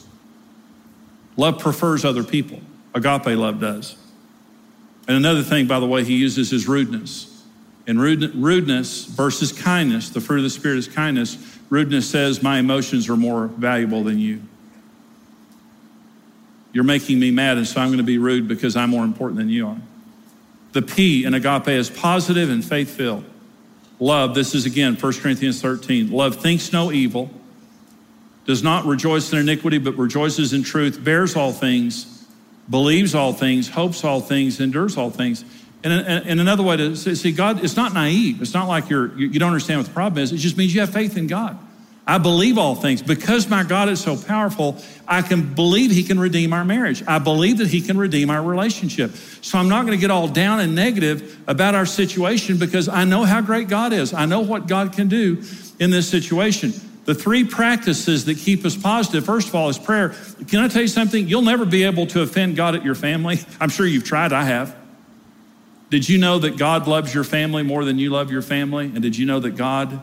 Love 1.37 1.59
prefers 1.59 2.05
other 2.05 2.25
people. 2.25 2.61
Agape 2.95 3.37
love 3.37 3.61
does. 3.61 3.97
And 5.09 5.17
another 5.17 5.43
thing, 5.43 5.67
by 5.67 5.81
the 5.81 5.87
way, 5.87 6.05
he 6.05 6.17
uses 6.17 6.53
is 6.53 6.67
rudeness. 6.67 7.33
And 7.87 8.01
rudeness 8.01 9.05
versus 9.05 9.53
kindness, 9.53 10.11
the 10.11 10.21
fruit 10.21 10.39
of 10.39 10.43
the 10.45 10.51
Spirit 10.51 10.79
is 10.79 10.89
kindness. 10.89 11.59
Rudeness 11.71 12.09
says, 12.09 12.43
My 12.43 12.59
emotions 12.59 13.09
are 13.09 13.17
more 13.17 13.47
valuable 13.47 14.03
than 14.03 14.19
you. 14.19 14.43
You're 16.77 16.85
making 16.85 17.19
me 17.19 17.31
mad, 17.31 17.57
and 17.57 17.67
so 17.67 17.81
I'm 17.81 17.89
going 17.89 18.01
to 18.01 18.05
be 18.05 18.19
rude 18.19 18.49
because 18.49 18.77
I'm 18.77 18.91
more 18.91 19.03
important 19.03 19.39
than 19.39 19.49
you 19.49 19.67
are. 19.67 19.79
The 20.73 20.83
P 20.83 21.25
in 21.25 21.33
agape 21.33 21.69
is 21.69 21.89
positive 21.89 22.51
and 22.51 22.63
faith 22.63 22.91
filled. 22.91 23.25
Love, 23.99 24.35
this 24.35 24.55
is 24.55 24.67
again 24.67 24.95
1 24.95 25.13
Corinthians 25.15 25.63
13. 25.63 26.11
Love 26.11 26.37
thinks 26.37 26.75
no 26.75 26.93
evil, 26.93 27.31
does 28.45 28.63
not 28.63 28.85
rejoice 28.85 29.33
in 29.33 29.39
iniquity, 29.39 29.79
but 29.79 29.97
rejoices 29.97 30.53
in 30.53 30.63
truth, 30.63 31.03
bears 31.03 31.35
all 31.35 31.51
things, 31.51 32.27
believes 32.69 33.15
all 33.15 33.33
things, 33.33 33.71
hopes 33.71 34.05
all 34.05 34.21
things, 34.21 34.61
endures 34.61 34.99
all 34.99 35.09
things. 35.09 35.47
And, 35.83 35.95
and 35.95 36.41
another 36.41 36.63
way 36.63 36.77
to 36.77 36.95
see, 36.95 37.33
God, 37.33 37.65
it's 37.65 37.77
not 37.77 37.95
naive. 37.95 38.43
It's 38.43 38.53
not 38.53 38.69
like 38.69 38.91
you're, 38.91 39.19
you 39.19 39.39
don't 39.39 39.49
understand 39.49 39.81
what 39.81 39.87
the 39.87 39.95
problem 39.95 40.23
is. 40.23 40.31
It 40.31 40.37
just 40.37 40.59
means 40.59 40.75
you 40.75 40.81
have 40.81 40.93
faith 40.93 41.17
in 41.17 41.27
God. 41.27 41.59
I 42.07 42.19
believe 42.19 42.57
all 42.57 42.77
things. 42.77 43.03
Because 43.03 43.49
my 43.49 43.65
God 43.65 43.89
is 43.89 44.01
so 44.01 44.17
powerful, 44.17 44.81
I 45.09 45.23
can 45.23 45.55
believe 45.55 45.91
He 45.91 46.05
can 46.05 46.21
redeem 46.21 46.53
our 46.53 46.65
marriage. 46.65 47.03
I 47.07 47.19
believe 47.19 47.59
that 47.59 47.69
He 47.69 47.81
can 47.81 47.99
redeem 47.99 48.31
our 48.31 48.43
relationship. 48.43 49.13
So 49.43 49.59
I'm 49.59 49.69
not 49.69 49.87
going 49.87 49.99
to 49.99 50.01
get 50.01 50.11
all 50.11 50.29
down 50.29 50.61
and 50.61 50.75
negative 50.75 51.39
about 51.49 51.75
our 51.75 51.87
situation 51.87 52.59
because 52.59 52.89
I 52.89 53.05
know 53.05 53.25
how 53.25 53.41
great 53.41 53.69
God 53.69 53.93
is. 53.93 54.15
I 54.15 54.27
know 54.27 54.41
what 54.41 54.69
God 54.69 54.93
can 54.93 55.09
do 55.09 55.43
in 55.81 55.91
this 55.91 56.09
situation. 56.09 56.73
The 57.07 57.15
three 57.15 57.45
practices 57.45 58.25
that 58.25 58.39
keep 58.39 58.65
us 58.65 58.77
positive, 58.77 59.25
first 59.25 59.49
of 59.49 59.55
all, 59.55 59.69
is 59.69 59.79
prayer. 59.79 60.15
Can 60.49 60.61
I 60.61 60.69
tell 60.69 60.83
you 60.83 60.89
something? 60.89 61.29
You'll 61.29 61.43
never 61.43 61.65
be 61.65 61.85
able 61.85 62.07
to 62.09 62.23
offend 62.23 62.57
God 62.57 62.75
at 62.75 62.85
your 62.85 62.97
family. 62.97 63.41
I'm 63.61 63.69
sure 63.69 63.87
you've 63.87 64.05
tried, 64.05 64.33
I 64.33 64.45
have. 64.45 64.77
Did 65.89 66.09
you 66.09 66.19
know 66.19 66.41
that 66.41 66.57
God 66.57 66.89
loves 66.89 67.15
your 67.15 67.23
family 67.23 67.63
more 67.63 67.85
than 67.85 67.99
you 67.99 68.11
love 68.11 68.31
your 68.33 68.43
family? 68.43 68.87
And 68.87 69.03
did 69.03 69.17
you 69.17 69.25
know 69.25 69.39
that 69.39 69.57
God 69.57 70.03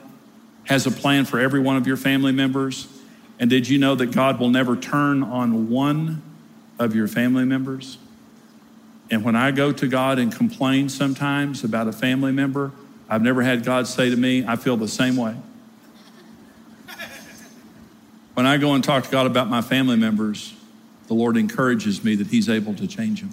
has 0.65 0.85
a 0.85 0.91
plan 0.91 1.25
for 1.25 1.39
every 1.39 1.59
one 1.59 1.77
of 1.77 1.87
your 1.87 1.97
family 1.97 2.31
members. 2.31 2.87
And 3.39 3.49
did 3.49 3.67
you 3.67 3.77
know 3.77 3.95
that 3.95 4.07
God 4.07 4.39
will 4.39 4.49
never 4.49 4.75
turn 4.75 5.23
on 5.23 5.69
one 5.69 6.21
of 6.79 6.95
your 6.95 7.07
family 7.07 7.45
members? 7.45 7.97
And 9.11 9.23
when 9.23 9.35
I 9.35 9.51
go 9.51 9.71
to 9.71 9.87
God 9.87 10.19
and 10.19 10.33
complain 10.33 10.89
sometimes 10.89 11.63
about 11.63 11.87
a 11.87 11.91
family 11.91 12.31
member, 12.31 12.71
I've 13.09 13.21
never 13.21 13.41
had 13.41 13.63
God 13.63 13.87
say 13.87 14.09
to 14.09 14.15
me, 14.15 14.45
I 14.45 14.55
feel 14.55 14.77
the 14.77 14.87
same 14.87 15.15
way. 15.15 15.35
When 18.33 18.47
I 18.47 18.57
go 18.57 18.73
and 18.73 18.83
talk 18.83 19.03
to 19.03 19.11
God 19.11 19.27
about 19.27 19.47
my 19.49 19.61
family 19.61 19.97
members, 19.97 20.55
the 21.07 21.13
Lord 21.13 21.37
encourages 21.37 22.03
me 22.03 22.15
that 22.15 22.27
He's 22.27 22.49
able 22.49 22.73
to 22.75 22.87
change 22.87 23.21
them. 23.21 23.31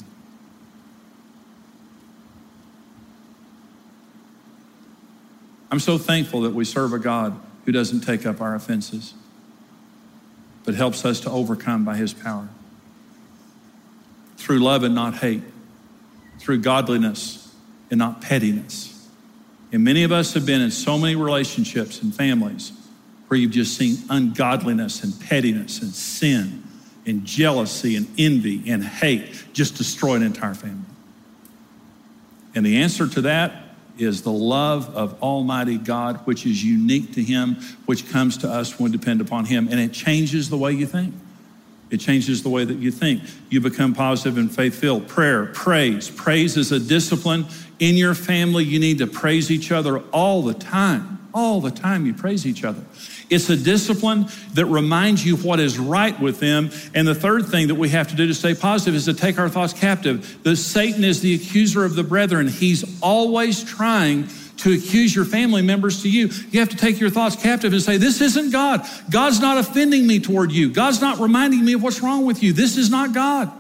I'm 5.71 5.81
so 5.81 5.99
thankful 5.99 6.43
that 6.43 6.51
we 6.51 6.65
serve 6.65 6.93
a 6.93 6.99
God 6.99 7.39
who 7.65 7.73
doesn't 7.73 8.01
take 8.01 8.27
up 8.27 8.41
our 8.41 8.55
offenses, 8.55 9.15
but 10.65 10.75
helps 10.75 11.05
us 11.05 11.21
to 11.21 11.31
overcome 11.31 11.85
by 11.85 11.97
his 11.97 12.13
power. 12.13 12.49
Through 14.37 14.59
love 14.61 14.83
and 14.83 14.95
not 14.95 15.17
hate, 15.17 15.43
through 16.39 16.61
godliness 16.61 17.55
and 17.91 17.99
not 17.99 18.21
pettiness. 18.21 19.09
And 19.73 19.85
many 19.85 20.03
of 20.03 20.11
us 20.11 20.35
have 20.35 20.45
been 20.45 20.61
in 20.61 20.71
so 20.71 20.99
many 20.99 21.15
relationships 21.15 22.03
and 22.03 22.15
families 22.15 22.73
where 23.29 23.39
you've 23.39 23.53
just 23.53 23.77
seen 23.77 23.99
ungodliness 24.09 25.05
and 25.05 25.19
pettiness 25.21 25.83
and 25.83 25.93
sin 25.93 26.65
and 27.07 27.25
jealousy 27.25 27.95
and 27.95 28.09
envy 28.19 28.69
and 28.69 28.85
hate 28.85 29.45
just 29.53 29.77
destroy 29.77 30.15
an 30.15 30.23
entire 30.23 30.55
family. 30.55 30.85
And 32.55 32.67
the 32.67 32.79
answer 32.79 33.07
to 33.07 33.21
that 33.23 33.70
is 34.01 34.23
the 34.23 34.33
love 34.33 34.95
of 34.97 35.23
Almighty 35.23 35.79
God, 35.79 36.17
which 36.27 36.47
is 36.47 36.65
unique 36.65 37.15
to 37.15 37.23
Him, 37.23 37.57
which 37.87 38.11
comes 38.11 38.39
to 38.39 38.51
us 38.51 38.79
when 38.79 38.91
we 38.91 38.97
depend 38.97 39.21
upon 39.21 39.45
Him. 39.45 39.69
And 39.71 39.79
it 39.79 39.93
changes 39.93 40.51
the 40.51 40.57
way 40.57 40.73
you 40.73 40.87
think. 40.87 41.15
It 41.91 41.99
changes 41.99 42.43
the 42.43 42.49
way 42.49 42.65
that 42.65 42.79
you 42.79 42.91
think. 42.91 43.23
You 43.49 43.61
become 43.61 43.95
positive 43.95 44.39
and 44.39 44.55
faith 44.55 44.77
filled. 44.77 45.09
Prayer, 45.09 45.47
praise. 45.47 46.09
Praise 46.09 46.57
is 46.57 46.73
a 46.73 46.79
discipline. 46.79 47.47
In 47.79 47.97
your 47.97 48.15
family, 48.15 48.65
you 48.65 48.79
need 48.79 48.99
to 48.99 49.07
praise 49.07 49.51
each 49.51 49.73
other 49.73 49.99
all 50.13 50.43
the 50.43 50.55
time. 50.55 51.20
All 51.33 51.61
the 51.61 51.71
time, 51.71 52.07
you 52.07 52.15
praise 52.15 52.47
each 52.47 52.65
other. 52.65 52.83
It's 53.29 53.49
a 53.49 53.57
discipline 53.57 54.27
that 54.55 54.67
reminds 54.67 55.25
you 55.25 55.37
what 55.37 55.61
is 55.61 55.79
right 55.79 56.19
with 56.21 56.41
them. 56.41 56.71
And 56.95 57.07
the 57.07 57.15
third 57.15 57.47
thing 57.47 57.69
that 57.69 57.77
we 57.77 57.91
have 57.91 58.09
to 58.09 58.17
do 58.17 58.27
to 58.27 58.35
stay 58.35 58.55
positive 58.55 58.97
is 58.97 59.05
to 59.05 59.15
take 59.15 59.39
our 59.39 59.49
thoughts 59.49 59.73
captive. 59.73 60.43
The 60.43 60.57
Satan 60.57 61.05
is 61.05 61.21
the 61.21 61.35
accuser 61.35 61.85
of 61.85 61.95
the 61.95 62.03
brethren. 62.03 62.49
He's 62.49 63.01
always 63.01 63.63
trying 63.63 64.29
to 64.59 64.75
accuse 64.75 65.15
your 65.15 65.25
family 65.25 65.63
members 65.63 66.03
to 66.03 66.11
you. 66.11 66.29
You 66.51 66.61
have 66.61 66.69
to 66.71 66.77
take 66.77 67.01
your 67.01 67.11
thoughts 67.11 67.37
captive 67.37 67.73
and 67.73 67.81
say, 67.81 67.97
This 67.97 68.21
isn't 68.21 68.51
God. 68.51 68.87
God's 69.09 69.41
not 69.41 69.59
offending 69.59 70.07
me 70.07 70.19
toward 70.19 70.51
you. 70.53 70.71
God's 70.71 71.01
not 71.01 71.19
reminding 71.19 71.65
me 71.65 71.75
of 71.75 71.83
what's 71.83 72.03
wrong 72.03 72.27
with 72.27 72.43
you. 72.43 72.53
This 72.53 72.77
is 72.77 72.91
not 72.91 73.15
God. 73.15 73.51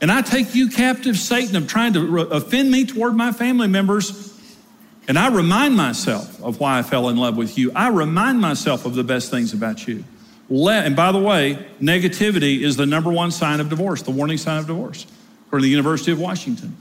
And 0.00 0.10
I 0.10 0.20
take 0.20 0.54
you 0.54 0.68
captive, 0.68 1.16
Satan, 1.16 1.54
of 1.54 1.68
trying 1.68 1.92
to 1.92 2.22
offend 2.22 2.72
me 2.72 2.84
toward 2.84 3.14
my 3.14 3.30
family 3.30 3.68
members 3.68 4.31
and 5.08 5.18
I 5.18 5.28
remind 5.28 5.76
myself 5.76 6.42
of 6.42 6.60
why 6.60 6.78
I 6.78 6.82
fell 6.82 7.08
in 7.08 7.16
love 7.16 7.36
with 7.36 7.58
you. 7.58 7.72
I 7.74 7.88
remind 7.88 8.40
myself 8.40 8.86
of 8.86 8.94
the 8.94 9.04
best 9.04 9.30
things 9.30 9.52
about 9.52 9.86
you. 9.88 10.04
Let, 10.48 10.86
and 10.86 10.94
by 10.94 11.12
the 11.12 11.18
way, 11.18 11.66
negativity 11.80 12.60
is 12.60 12.76
the 12.76 12.86
number 12.86 13.10
one 13.10 13.30
sign 13.30 13.58
of 13.60 13.68
divorce, 13.68 14.02
the 14.02 14.10
warning 14.10 14.38
sign 14.38 14.58
of 14.58 14.66
divorce, 14.66 15.06
to 15.50 15.60
the 15.60 15.68
University 15.68 16.12
of 16.12 16.20
Washington. 16.20 16.76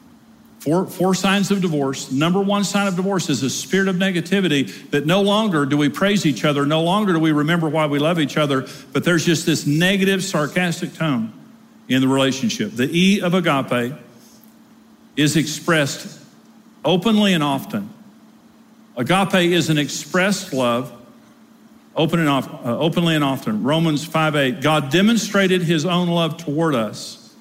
Four, 0.60 0.86
four 0.86 1.16
signs 1.16 1.50
of 1.50 1.62
divorce. 1.62 2.12
Number 2.12 2.40
one 2.40 2.64
sign 2.64 2.86
of 2.86 2.96
divorce 2.96 3.30
is 3.30 3.42
a 3.42 3.50
spirit 3.50 3.88
of 3.88 3.96
negativity 3.96 4.90
that 4.92 5.08
no 5.08 5.22
longer 5.22 5.66
do 5.66 5.76
we 5.76 5.90
praise 5.90 6.26
each 6.26 6.46
other, 6.46 6.68
no 6.68 6.84
longer 6.84 7.14
do 7.14 7.20
we 7.20 7.32
remember 7.32 7.68
why 7.68 7.88
we 7.88 7.98
love 7.98 8.20
each 8.20 8.38
other, 8.38 8.68
but 8.94 9.04
there's 9.04 9.26
just 9.26 9.48
this 9.48 9.66
negative, 9.66 10.24
sarcastic 10.24 10.94
tone 10.94 11.34
in 11.88 12.02
the 12.02 12.08
relationship. 12.08 12.74
The 12.74 12.90
E 12.92 13.22
of 13.22 13.34
agape 13.34 13.96
is 15.16 15.36
expressed 15.36 16.20
openly 16.86 17.34
and 17.34 17.44
often 17.44 17.92
Agape 18.98 19.52
is 19.52 19.70
an 19.70 19.78
expressed 19.78 20.54
love, 20.54 20.92
open 21.96 22.20
and 22.20 22.30
off, 22.30 22.48
uh, 22.66 22.78
openly 22.78 23.16
and 23.16 23.24
often. 23.24 23.64
Romans 23.64 24.06
5 24.06 24.36
8. 24.36 24.62
God 24.62 24.92
demonstrated 24.92 25.62
his 25.62 25.86
own 25.86 26.10
love 26.10 26.38
toward 26.38 26.76
us 26.76 27.34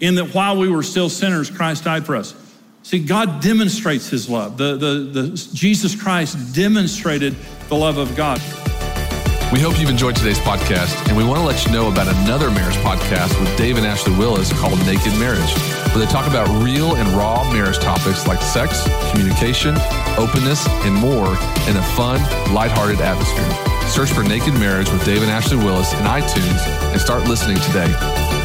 in 0.00 0.16
that 0.16 0.34
while 0.34 0.58
we 0.58 0.68
were 0.68 0.82
still 0.82 1.08
sinners, 1.08 1.50
Christ 1.50 1.84
died 1.84 2.04
for 2.04 2.16
us. 2.16 2.34
See, 2.82 2.98
God 2.98 3.40
demonstrates 3.40 4.08
his 4.08 4.28
love. 4.28 4.56
The, 4.56 4.76
the, 4.76 5.20
the, 5.20 5.50
Jesus 5.54 6.00
Christ 6.00 6.54
demonstrated 6.54 7.36
the 7.68 7.76
love 7.76 7.98
of 7.98 8.16
God. 8.16 8.40
We 9.52 9.60
hope 9.60 9.78
you've 9.78 9.90
enjoyed 9.90 10.16
today's 10.16 10.38
podcast, 10.38 11.06
and 11.08 11.14
we 11.14 11.24
want 11.24 11.38
to 11.38 11.44
let 11.44 11.66
you 11.66 11.72
know 11.72 11.90
about 11.92 12.08
another 12.08 12.50
marriage 12.50 12.76
podcast 12.76 13.38
with 13.38 13.54
Dave 13.58 13.76
and 13.76 13.86
Ashley 13.86 14.16
Willis 14.16 14.50
called 14.50 14.78
Naked 14.86 15.12
Marriage, 15.18 15.52
where 15.92 15.98
they 16.02 16.10
talk 16.10 16.26
about 16.26 16.48
real 16.62 16.96
and 16.96 17.06
raw 17.10 17.44
marriage 17.52 17.78
topics 17.78 18.26
like 18.26 18.40
sex, 18.40 18.88
communication, 19.10 19.76
openness, 20.16 20.66
and 20.86 20.94
more 20.94 21.28
in 21.68 21.76
a 21.76 21.82
fun, 21.94 22.22
lighthearted 22.54 23.02
atmosphere. 23.02 23.88
Search 23.90 24.10
for 24.10 24.22
Naked 24.22 24.54
Marriage 24.54 24.90
with 24.90 25.04
Dave 25.04 25.20
and 25.20 25.30
Ashley 25.30 25.58
Willis 25.58 25.92
in 25.92 25.98
iTunes 25.98 26.66
and 26.90 26.98
start 26.98 27.28
listening 27.28 27.58
today. 27.58 28.41